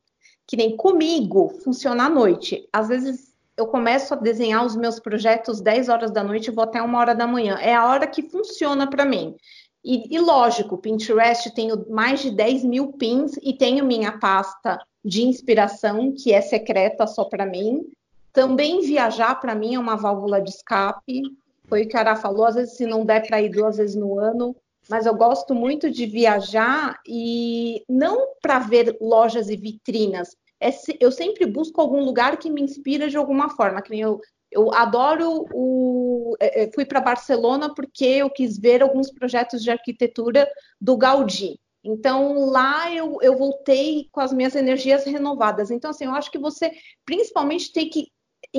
[0.47, 2.67] Que nem comigo, funciona à noite.
[2.71, 6.63] Às vezes eu começo a desenhar os meus projetos 10 horas da noite e vou
[6.63, 7.57] até uma hora da manhã.
[7.59, 9.35] É a hora que funciona para mim.
[9.83, 15.23] E, e, lógico, Pinterest tenho mais de 10 mil pins e tenho minha pasta de
[15.23, 17.85] inspiração, que é secreta só para mim.
[18.33, 21.21] Também viajar para mim é uma válvula de escape.
[21.67, 23.95] Foi o que a Ara falou, às vezes se não der para ir duas vezes
[23.95, 24.55] no ano,
[24.89, 30.69] mas eu gosto muito de viajar e não para ver lojas e vitrinas, é,
[30.99, 33.81] eu sempre busco algum lugar que me inspira de alguma forma.
[33.81, 34.19] Que eu,
[34.51, 36.35] eu adoro o.
[36.39, 40.49] É, é, fui para Barcelona porque eu quis ver alguns projetos de arquitetura
[40.79, 41.59] do Gaudí.
[41.83, 45.69] Então lá eu, eu voltei com as minhas energias renovadas.
[45.71, 46.71] Então, assim, eu acho que você
[47.05, 48.07] principalmente tem que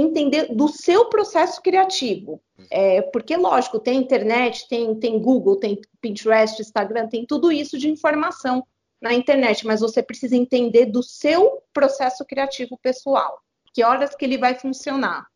[0.01, 2.41] entender do seu processo criativo.
[2.71, 7.89] É, porque, lógico, tem internet, tem, tem Google, tem Pinterest, Instagram, tem tudo isso de
[7.89, 8.67] informação
[9.01, 13.41] na internet, mas você precisa entender do seu processo criativo pessoal.
[13.73, 15.27] Que horas que ele vai funcionar.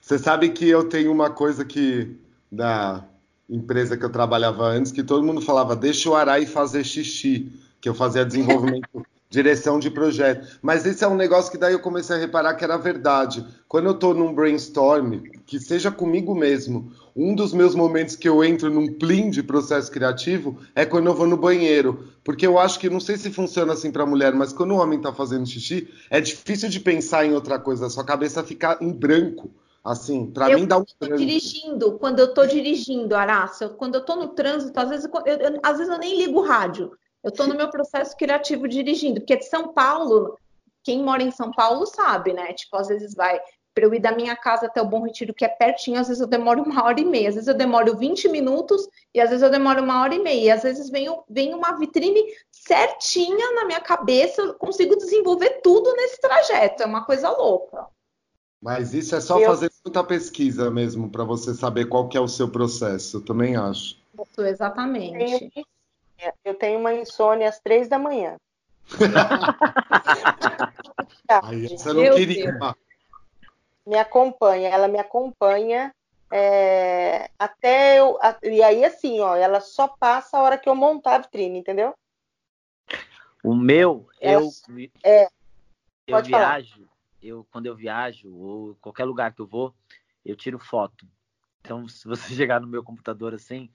[0.00, 2.16] Você sabe que eu tenho uma coisa que
[2.50, 3.04] da
[3.48, 7.88] empresa que eu trabalhava antes, que todo mundo falava, deixa o Arai fazer xixi, que
[7.88, 10.58] eu fazia desenvolvimento direção de projeto.
[10.60, 13.44] Mas esse é um negócio que daí eu comecei a reparar que era verdade.
[13.66, 18.44] Quando eu estou num brainstorm, que seja comigo mesmo, um dos meus momentos que eu
[18.44, 22.08] entro num plim de processo criativo é quando eu vou no banheiro.
[22.22, 24.98] Porque eu acho que, não sei se funciona assim para mulher, mas quando o homem
[24.98, 28.92] está fazendo xixi, é difícil de pensar em outra coisa, a sua cabeça fica em
[28.92, 29.50] branco.
[29.82, 31.16] Assim, para mim dá um branco.
[31.16, 35.60] dirigindo, quando eu estou dirigindo, Arácia, quando eu estou no trânsito, às vezes eu, eu,
[35.60, 36.92] às vezes eu nem ligo o rádio.
[37.22, 40.36] Eu estou no meu processo criativo dirigindo, porque de São Paulo,
[40.82, 42.52] quem mora em São Paulo sabe, né?
[42.52, 43.40] Tipo, às vezes vai
[43.74, 46.20] para eu ir da minha casa até o Bom Retiro, que é pertinho, às vezes
[46.20, 49.42] eu demoro uma hora e meia, às vezes eu demoro 20 minutos e às vezes
[49.42, 50.44] eu demoro uma hora e meia.
[50.44, 55.94] E às vezes vem, vem uma vitrine certinha na minha cabeça, eu consigo desenvolver tudo
[55.94, 56.82] nesse trajeto.
[56.82, 57.86] É uma coisa louca.
[58.60, 59.46] Mas isso é só eu...
[59.46, 63.56] fazer muita pesquisa mesmo, para você saber qual que é o seu processo, eu também
[63.56, 63.96] acho.
[64.20, 65.50] Isso, exatamente.
[66.44, 68.36] Eu tenho uma insônia às três da manhã.
[71.42, 72.52] Aí, você não queria.
[73.86, 75.92] Me acompanha, ela me acompanha
[76.34, 78.18] é, até eu.
[78.22, 81.58] A, e aí, assim, ó, ela só passa a hora que eu montar a vitrine,
[81.58, 81.92] entendeu?
[83.44, 84.48] O meu, eu.
[85.04, 85.28] É,
[86.06, 86.88] eu viajo, falar.
[87.22, 89.74] eu, quando eu viajo, ou qualquer lugar que eu vou,
[90.24, 91.06] eu tiro foto.
[91.60, 93.70] Então, se você chegar no meu computador assim,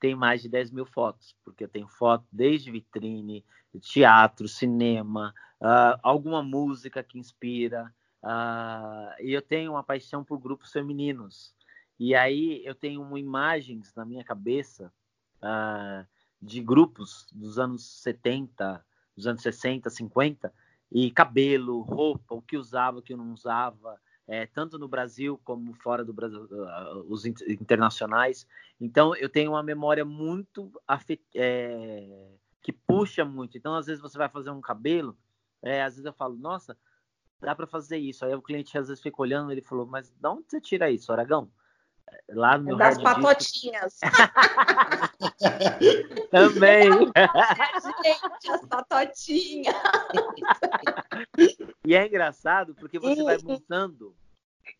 [0.00, 3.44] tem mais de 10 mil fotos, porque eu tenho foto desde vitrine,
[3.80, 7.94] teatro, cinema, uh, alguma música que inspira,
[8.24, 11.54] uh, e eu tenho uma paixão por grupos femininos.
[11.98, 14.90] E aí eu tenho imagens na minha cabeça
[15.36, 16.06] uh,
[16.40, 18.82] de grupos dos anos 70,
[19.14, 20.52] dos anos 60, 50,
[20.90, 24.00] e cabelo, roupa, o que usava, o que não usava,
[24.30, 28.46] é, tanto no Brasil como fora do Brasil, uh, os internacionais.
[28.80, 32.28] Então, eu tenho uma memória muito afet é,
[32.62, 33.58] que puxa muito.
[33.58, 35.18] Então, às vezes, você vai fazer um cabelo,
[35.60, 36.78] é, às vezes eu falo, nossa,
[37.40, 38.24] dá para fazer isso.
[38.24, 41.12] Aí o cliente às vezes fica olhando, ele falou, mas de onde você tira isso,
[41.12, 41.50] Aragão?
[42.28, 43.98] Lá no meu Das patotinhas.
[46.30, 46.90] Também.
[48.04, 49.76] Gente, as patotinhas.
[51.84, 54.14] e é engraçado porque você vai montando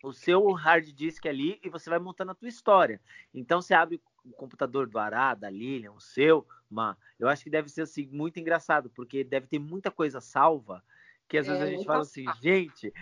[0.03, 3.01] o seu hard disk ali e você vai montando a tua história.
[3.33, 7.49] Então você abre o computador do Ará, da Lilian, o seu, uma, eu acho que
[7.49, 10.83] deve ser assim muito engraçado, porque deve ter muita coisa salva
[11.27, 12.93] que às é, vezes a gente fala assim, gente,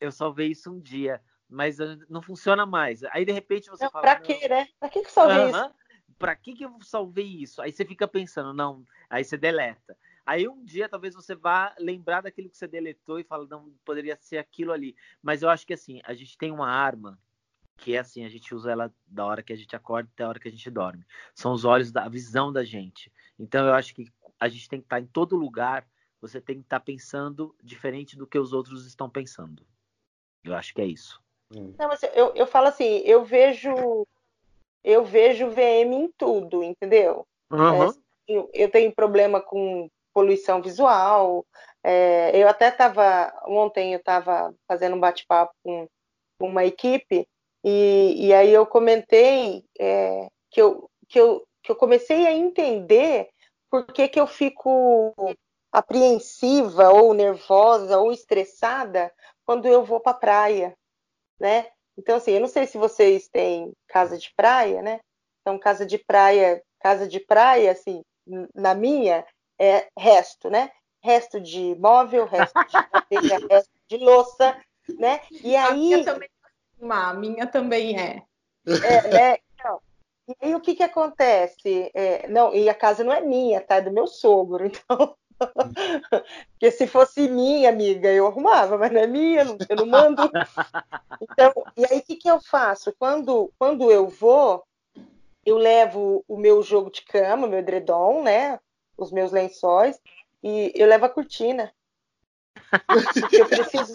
[0.00, 1.20] eu salvei isso um dia,
[1.52, 1.78] mas
[2.08, 3.04] não funciona mais.
[3.04, 4.02] Aí de repente você não, fala.
[4.02, 4.68] Pra quê, né?
[4.78, 5.50] Pra que, que salvei uh -huh.
[5.50, 5.74] isso?
[6.18, 7.60] Pra que, que eu salvei isso?
[7.60, 9.96] Aí você fica pensando, não, aí você deleta.
[10.24, 14.16] Aí um dia talvez você vá lembrar daquilo que você deletou e fala, não, poderia
[14.16, 14.94] ser aquilo ali.
[15.20, 17.18] Mas eu acho que assim, a gente tem uma arma
[17.76, 20.28] que é assim, a gente usa ela da hora que a gente acorda até a
[20.28, 21.04] hora que a gente dorme.
[21.34, 23.12] São os olhos da visão da gente.
[23.38, 24.06] Então eu acho que
[24.38, 25.86] a gente tem que estar em todo lugar
[26.22, 29.66] você tem que estar tá pensando diferente do que os outros estão pensando.
[30.44, 31.20] Eu acho que é isso.
[31.54, 31.74] Hum.
[31.78, 34.06] Não, mas eu, eu falo assim, eu vejo
[34.84, 37.26] eu vejo VM em tudo, entendeu?
[37.50, 37.84] Uhum.
[37.84, 37.88] É,
[38.26, 41.46] eu, eu, tenho problema com poluição visual.
[41.84, 45.88] É, eu até estava ontem eu estava fazendo um bate-papo com
[46.40, 47.26] uma equipe
[47.64, 53.28] e, e aí eu comentei é, que, eu, que, eu, que eu comecei a entender
[53.70, 55.14] por que, que eu fico
[55.72, 59.12] apreensiva ou nervosa ou estressada
[59.46, 60.76] quando eu vou para a praia,
[61.42, 61.66] né?
[61.98, 65.00] Então assim, eu não sei se vocês têm casa de praia, né?
[65.40, 68.02] Então casa de praia, casa de praia, assim,
[68.54, 69.26] na minha
[69.60, 70.70] é resto, né?
[71.02, 74.56] Resto de móvel, resto de madeira, resto de louça,
[74.98, 75.20] né?
[75.30, 76.28] E aí a minha também,
[76.88, 78.22] a minha também é.
[78.64, 79.38] É, né?
[79.54, 79.80] Então,
[80.28, 81.90] e aí o que que acontece?
[81.92, 83.76] É, não, e a casa não é minha, tá?
[83.76, 85.16] É do meu sogro, então
[86.52, 90.22] Porque se fosse minha amiga, eu arrumava, mas não é minha, eu não mando.
[91.20, 92.92] Então, e aí o que, que eu faço?
[92.98, 94.64] Quando, quando eu vou,
[95.46, 98.58] eu levo o meu jogo de cama, o meu edredom, né?
[98.96, 100.00] Os meus lençóis,
[100.42, 101.72] e eu levo a cortina.
[102.86, 103.92] Porque eu preciso.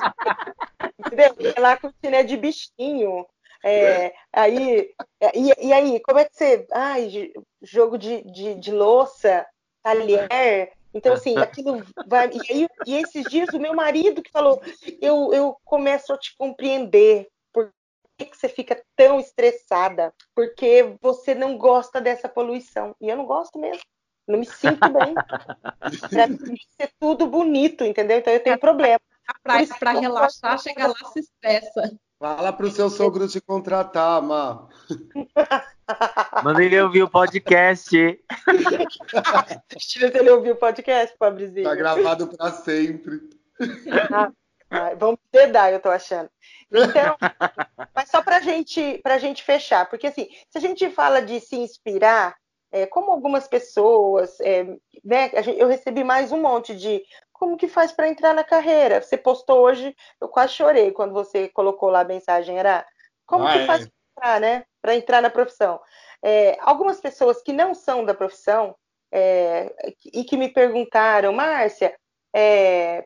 [0.97, 1.33] Entendeu?
[1.35, 3.25] Porque lá a cortina é de bichinho.
[3.63, 4.93] É, aí,
[5.33, 6.65] e, e, aí, como é que você.
[6.71, 9.45] Ai, jogo de, de, de louça,
[9.81, 12.29] talher, então, assim, aquilo vai.
[12.29, 14.59] E, aí, e esses dias o meu marido que falou:
[14.99, 17.27] eu, eu começo a te compreender.
[17.53, 17.71] Por
[18.17, 20.11] que, que você fica tão estressada?
[20.35, 22.95] Porque você não gosta dessa poluição.
[22.99, 23.83] E eu não gosto mesmo.
[24.27, 25.13] Não me sinto bem.
[26.09, 28.17] Para mim ser tudo bonito, entendeu?
[28.17, 28.99] Então eu tenho problema.
[29.43, 31.97] Para relaxar, chega lá se estressa.
[32.19, 34.67] Fala pro seu sogro te contratar, Má.
[36.43, 37.95] Manda ele ouvir o podcast.
[39.69, 41.63] Deixa ele ouvir o podcast, pobrezinho.
[41.63, 43.29] Tá gravado para sempre.
[44.11, 44.31] Ah,
[44.69, 46.29] ah, vamos dedar, eu tô achando.
[46.71, 47.15] Então,
[47.95, 51.55] mas só pra gente, pra gente fechar, porque assim, se a gente fala de se
[51.55, 52.35] inspirar,
[52.71, 54.63] é, como algumas pessoas, é,
[55.03, 59.01] né, eu recebi mais um monte de como que faz para entrar na carreira?
[59.01, 62.85] Você postou hoje, eu quase chorei quando você colocou lá a mensagem, era
[63.25, 63.87] como ah, que faz é.
[64.15, 64.65] para entrar, né?
[64.81, 65.79] Para entrar na profissão.
[66.23, 68.75] É, algumas pessoas que não são da profissão
[69.11, 69.73] é,
[70.13, 71.95] e que me perguntaram, Márcia,
[72.35, 73.05] é,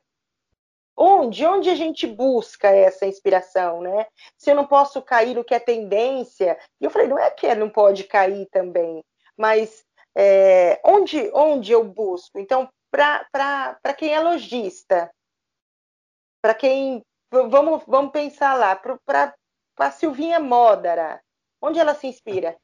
[0.95, 4.05] onde, onde a gente busca essa inspiração, né?
[4.37, 7.53] Se eu não posso cair no que é tendência, e eu falei, não é que
[7.55, 9.03] não pode cair também,
[9.41, 9.83] mas
[10.15, 12.37] é, onde, onde eu busco?
[12.37, 15.09] Então, para quem é lojista,
[16.43, 17.01] para quem.
[17.31, 19.33] Vamos, vamos pensar lá, para
[19.79, 21.21] a Silvinha Modara,
[21.61, 22.55] onde ela se inspira?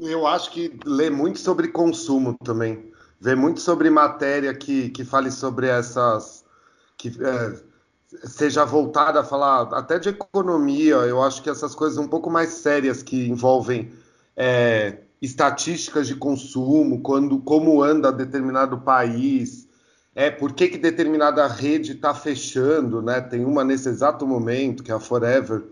[0.00, 2.92] Eu acho que lê muito sobre consumo também.
[3.20, 6.44] Vê muito sobre matéria que, que fale sobre essas.
[6.98, 10.96] que é, seja voltada a falar até de economia.
[10.96, 13.92] Eu acho que essas coisas um pouco mais sérias que envolvem.
[14.36, 19.68] É, estatísticas de consumo, quando, como anda determinado país,
[20.14, 23.20] é por que, que determinada rede está fechando, né?
[23.20, 25.62] Tem uma nesse exato momento, que é a Forever,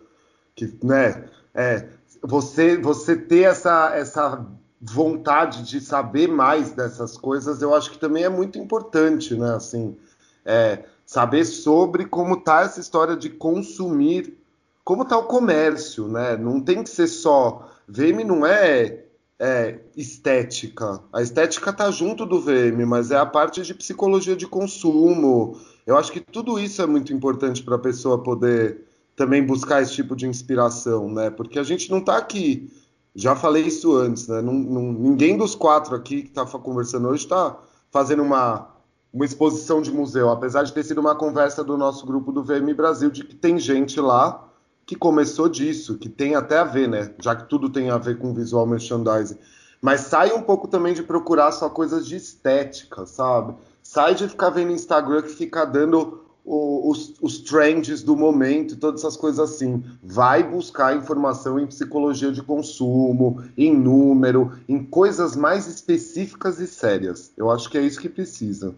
[0.55, 1.25] que, né?
[1.55, 1.89] É,
[2.23, 4.47] você, você ter essa, essa
[4.81, 9.55] vontade de saber mais dessas coisas, eu acho que também é muito importante, né?
[9.55, 9.97] Assim,
[10.45, 14.39] é, saber sobre como está essa história de consumir,
[14.85, 16.37] como está o comércio, né?
[16.37, 17.69] Não tem que ser só.
[17.89, 19.08] VM não é
[19.39, 21.01] é, estética.
[21.13, 25.59] A estética está junto do VM, mas é a parte de psicologia de consumo.
[25.87, 28.85] Eu acho que tudo isso é muito importante para a pessoa poder
[29.15, 31.31] também buscar esse tipo de inspiração, né?
[31.31, 32.71] Porque a gente não está aqui.
[33.15, 34.43] Já falei isso antes, né?
[34.43, 37.59] Não, não, ninguém dos quatro aqui que está conversando hoje está
[37.91, 38.69] fazendo uma,
[39.13, 42.75] uma exposição de museu, apesar de ter sido uma conversa do nosso grupo do VM
[42.77, 44.48] Brasil, de que tem gente lá
[44.89, 47.15] que começou disso, que tem até a ver, né?
[47.21, 49.37] Já que tudo tem a ver com visual merchandising.
[49.83, 53.55] Mas sai um pouco também de procurar só coisas de estética, sabe?
[53.83, 59.03] Sai de ficar vendo Instagram que fica dando o, os, os trends do momento, todas
[59.03, 59.85] essas coisas assim.
[60.03, 67.31] Vai buscar informação em psicologia de consumo, em número, em coisas mais específicas e sérias.
[67.37, 68.75] Eu acho que é isso que precisa.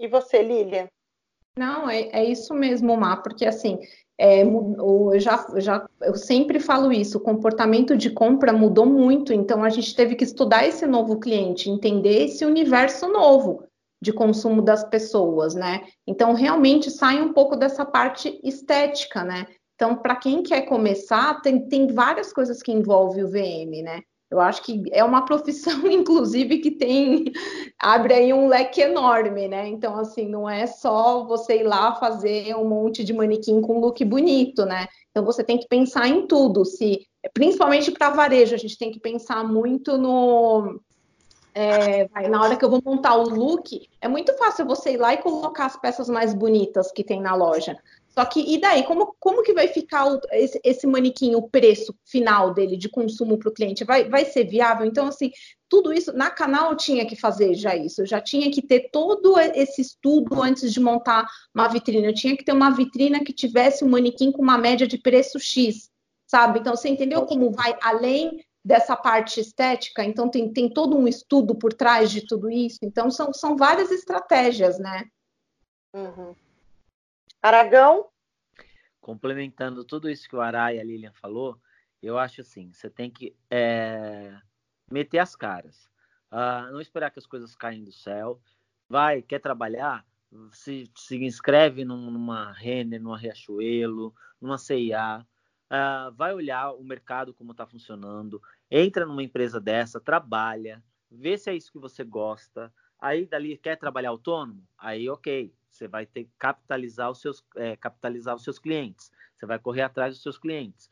[0.00, 0.88] E você, Lilian?
[1.56, 3.78] Não, é, é isso mesmo, Má, porque assim,
[4.18, 9.64] é, eu, já, já, eu sempre falo isso, o comportamento de compra mudou muito, então
[9.64, 13.64] a gente teve que estudar esse novo cliente, entender esse universo novo
[14.00, 15.82] de consumo das pessoas, né?
[16.06, 19.46] Então, realmente sai um pouco dessa parte estética, né?
[19.74, 24.02] Então, para quem quer começar, tem, tem várias coisas que envolvem o VM, né?
[24.34, 27.32] Eu acho que é uma profissão, inclusive, que tem
[27.78, 29.68] abre aí um leque enorme, né?
[29.68, 34.04] Então, assim, não é só você ir lá fazer um monte de manequim com look
[34.04, 34.86] bonito, né?
[35.10, 36.64] Então, você tem que pensar em tudo.
[36.64, 40.80] Se, principalmente para varejo, a gente tem que pensar muito no
[41.54, 45.14] é, na hora que eu vou montar o look, é muito fácil você ir lá
[45.14, 47.78] e colocar as peças mais bonitas que tem na loja.
[48.14, 48.84] Só que, e daí?
[48.84, 53.36] Como, como que vai ficar o, esse, esse manequim, o preço final dele de consumo
[53.36, 53.82] para o cliente?
[53.82, 54.86] Vai, vai ser viável?
[54.86, 55.32] Então, assim,
[55.68, 58.02] tudo isso, na canal eu tinha que fazer já isso.
[58.02, 62.06] Eu já tinha que ter todo esse estudo antes de montar uma vitrine.
[62.06, 65.40] Eu tinha que ter uma vitrina que tivesse um manequim com uma média de preço
[65.40, 65.90] X,
[66.24, 66.60] sabe?
[66.60, 70.04] Então, você entendeu como vai além dessa parte estética?
[70.04, 72.78] Então, tem, tem todo um estudo por trás de tudo isso.
[72.84, 75.04] Então, são, são várias estratégias, né?
[75.92, 76.43] Uhum.
[77.44, 78.08] Aragão?
[79.02, 81.60] Complementando tudo isso que o Ará e a Lilian falou,
[82.02, 84.34] eu acho assim, você tem que é,
[84.90, 85.84] meter as caras.
[86.32, 88.40] Uh, não esperar que as coisas caem do céu.
[88.88, 90.06] Vai, quer trabalhar?
[90.52, 95.18] Se, se inscreve numa Renner, numa Riachuelo, numa CIA.
[95.20, 95.26] Uh,
[95.68, 98.40] ah, vai olhar o mercado como está funcionando.
[98.70, 102.72] Entra numa empresa dessa, trabalha, vê se é isso que você gosta.
[102.98, 104.66] Aí dali quer trabalhar autônomo?
[104.78, 109.10] Aí ok, você vai ter que capitalizar os seus, é, capitalizar os seus clientes.
[109.34, 110.88] Você vai correr atrás dos seus clientes.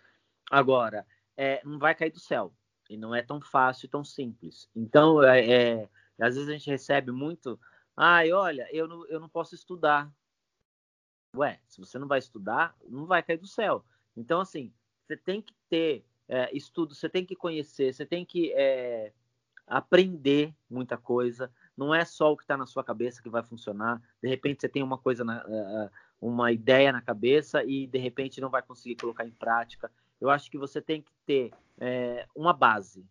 [0.51, 1.07] Agora,
[1.37, 2.53] é, não vai cair do céu.
[2.91, 4.69] E não é tão fácil, tão simples.
[4.75, 5.89] Então, é, é
[6.21, 7.59] às vezes a gente recebe muito.
[7.97, 10.13] Ai, olha, eu não, eu não posso estudar.
[11.37, 13.85] Ué, se você não vai estudar, não vai cair do céu.
[14.17, 14.73] Então, assim,
[15.07, 19.13] você tem que ter é, estudo, você tem que conhecer, você tem que é,
[19.67, 24.01] aprender muita coisa não é só o que está na sua cabeça que vai funcionar.
[24.23, 28.41] De repente você tem uma coisa, na, uh, uma ideia na cabeça e de repente
[28.41, 29.91] não vai conseguir colocar em prática.
[30.21, 33.05] Eu acho que você tem que ter é, uma base.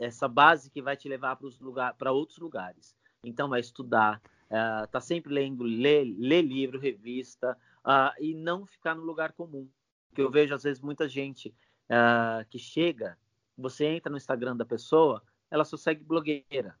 [0.00, 2.96] Essa base que vai te levar para lugar, outros lugares.
[3.22, 4.20] Então é estudar,
[4.50, 9.68] uh, tá sempre lendo, ler, ler livro, revista uh, e não ficar no lugar comum.
[10.08, 11.54] Porque eu vejo às vezes muita gente
[11.88, 13.16] uh, que chega,
[13.56, 16.76] você entra no Instagram da pessoa, ela só segue blogueira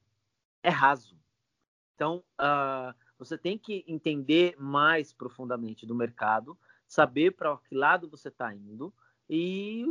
[0.64, 1.16] é raso.
[1.94, 6.58] Então, uh, você tem que entender mais profundamente do mercado,
[6.88, 8.92] saber para que lado você está indo
[9.28, 9.84] e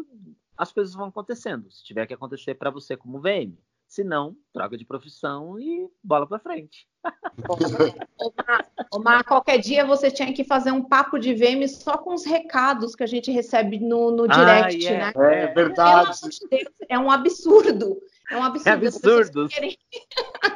[0.58, 1.72] as coisas vão acontecendo.
[1.72, 3.56] Se tiver que acontecer para você como VM.
[3.88, 6.88] Se não, troca de profissão e bola para frente.
[8.92, 12.96] Omar, qualquer dia você tinha que fazer um papo de VM só com os recados
[12.96, 15.20] que a gente recebe no, no direct, ah, yeah.
[15.20, 15.44] né?
[15.44, 16.18] É verdade.
[16.90, 18.02] É um absurdo.
[18.32, 18.70] É um absurdo.
[18.70, 19.48] É absurdo.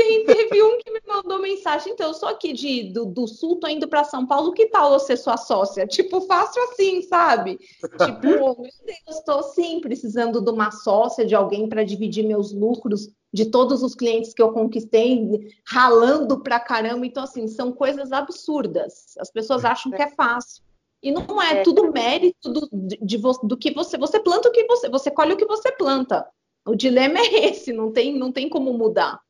[0.00, 3.56] Tem, teve um que me mandou mensagem, então eu sou aqui de, do, do sul,
[3.56, 5.86] tô indo para São Paulo, que tal você sua sócia?
[5.86, 7.58] Tipo, fácil assim, sabe?
[8.00, 13.10] Tipo, meu Deus, estou sim precisando de uma sócia, de alguém para dividir meus lucros
[13.30, 17.04] de todos os clientes que eu conquistei, ralando pra caramba.
[17.04, 19.14] Então, assim, são coisas absurdas.
[19.18, 20.64] As pessoas acham que é fácil.
[21.02, 21.62] E não é, é.
[21.62, 23.98] tudo mérito do, de, de, do que você.
[23.98, 24.88] Você planta o que você.
[24.88, 26.26] Você colhe o que você planta.
[26.66, 29.20] O dilema é esse, não tem, não tem como mudar.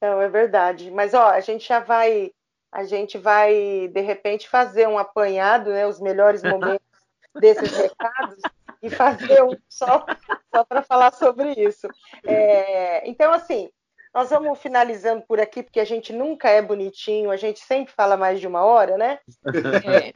[0.00, 0.90] Não, é verdade.
[0.90, 2.32] Mas ó, a gente já vai,
[2.72, 6.86] a gente vai de repente fazer um apanhado, né, os melhores momentos
[7.34, 8.38] desses recados
[8.82, 10.06] e fazer um só,
[10.54, 11.88] só para falar sobre isso.
[12.24, 13.70] É, então, assim,
[14.14, 18.16] nós vamos finalizando por aqui, porque a gente nunca é bonitinho, a gente sempre fala
[18.16, 19.18] mais de uma hora, né?
[19.46, 20.12] É.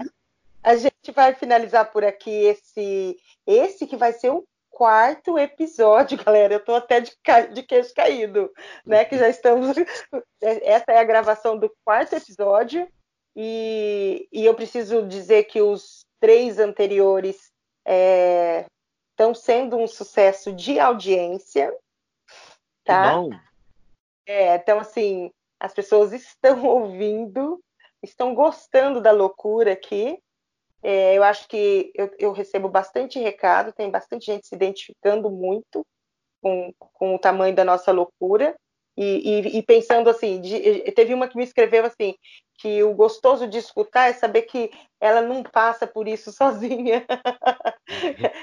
[0.63, 6.55] A gente vai finalizar por aqui esse, esse que vai ser o quarto episódio, galera.
[6.55, 7.13] Eu tô até de,
[7.53, 8.51] de queixo caído,
[8.85, 9.05] né?
[9.05, 9.77] Que já estamos.
[10.41, 12.89] Essa é a gravação do quarto episódio.
[13.37, 17.51] E, e eu preciso dizer que os três anteriores
[17.85, 21.75] estão é, sendo um sucesso de audiência.
[22.85, 23.15] tá?
[23.15, 23.31] Bom.
[24.27, 27.63] É, então, assim, as pessoas estão ouvindo,
[28.03, 30.22] estão gostando da loucura aqui.
[30.83, 35.87] É, eu acho que eu, eu, recebo bastante recado, tem bastante gente se identificando muito
[36.41, 38.57] com, com o tamanho da nossa loucura.
[38.97, 42.15] E, e, e pensando assim, de, teve uma que me escreveu assim,
[42.59, 44.71] que o gostoso de escutar é saber que
[45.01, 47.07] ela não passa por isso sozinha.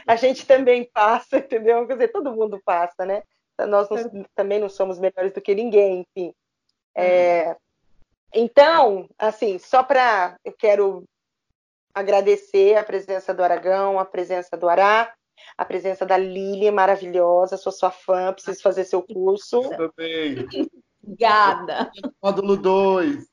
[0.08, 1.86] a gente também passa, entendeu?
[1.86, 3.22] Quer dizer, todo mundo passa, né?
[3.68, 6.34] Nós não, também não somos melhores do que ninguém, enfim.
[6.96, 7.56] É,
[8.34, 11.04] então, assim, só para eu quero
[11.94, 15.14] agradecer a presença do Aragão, a presença do Ará,
[15.58, 19.62] a presença da Lili, maravilhosa, sou sua fã, preciso fazer seu curso.
[19.62, 20.48] Eu também.
[21.04, 21.92] Obrigada.
[22.22, 23.28] Módulo 2.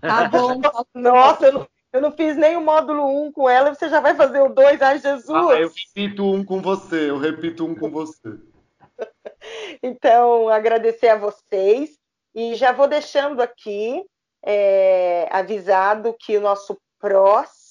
[0.00, 0.60] Tá bom.
[0.94, 4.00] Nossa, eu não, eu não fiz nem o módulo 1 um com ela, você já
[4.00, 5.30] vai fazer o 2, ai Jesus.
[5.30, 8.38] Ah, eu repito um com você, eu repito um com você.
[9.82, 11.98] então, agradecer a vocês
[12.34, 14.02] e já vou deixando aqui
[14.44, 17.61] é, avisado que o nosso próximo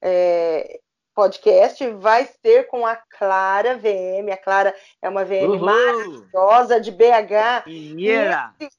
[0.00, 0.80] é,
[1.14, 4.32] podcast vai ser com a Clara VM.
[4.32, 5.58] A Clara é uma VM Uhul.
[5.58, 7.66] maravilhosa de BH.
[7.66, 8.70] E esse,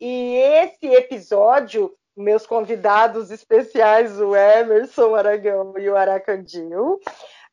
[0.00, 6.98] e esse episódio, meus convidados especiais, o Emerson Aragão e o Aracandinho,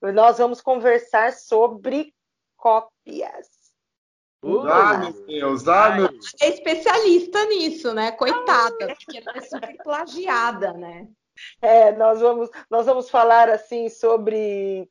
[0.01, 2.13] nós vamos conversar sobre
[2.57, 3.47] cópias.
[4.69, 6.33] ah, meu Deus, ah, meu Deus.
[6.41, 8.11] É especialista nisso, né?
[8.11, 11.07] Coitada, porque ela é super plagiada, né?
[11.61, 14.89] É, nós vamos, nós vamos falar assim sobre.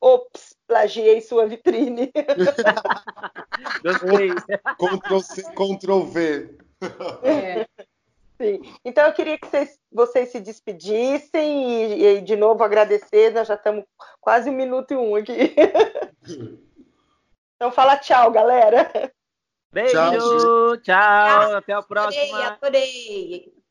[0.00, 2.12] Ops, plagiei sua vitrine.
[3.82, 4.30] Gostei.
[4.78, 6.58] Ctrl C, Ctrl V.
[7.22, 7.66] É.
[8.40, 8.60] Sim.
[8.84, 13.32] Então eu queria que vocês, vocês se despedissem e, e, de novo agradecer.
[13.32, 13.84] Nós já estamos
[14.20, 15.54] quase um minuto e um aqui.
[17.56, 18.90] Então fala tchau, galera.
[19.72, 21.56] Beijo, tchau, tchau.
[21.56, 22.22] até a próxima.
[22.24, 23.63] Adorei, adorei.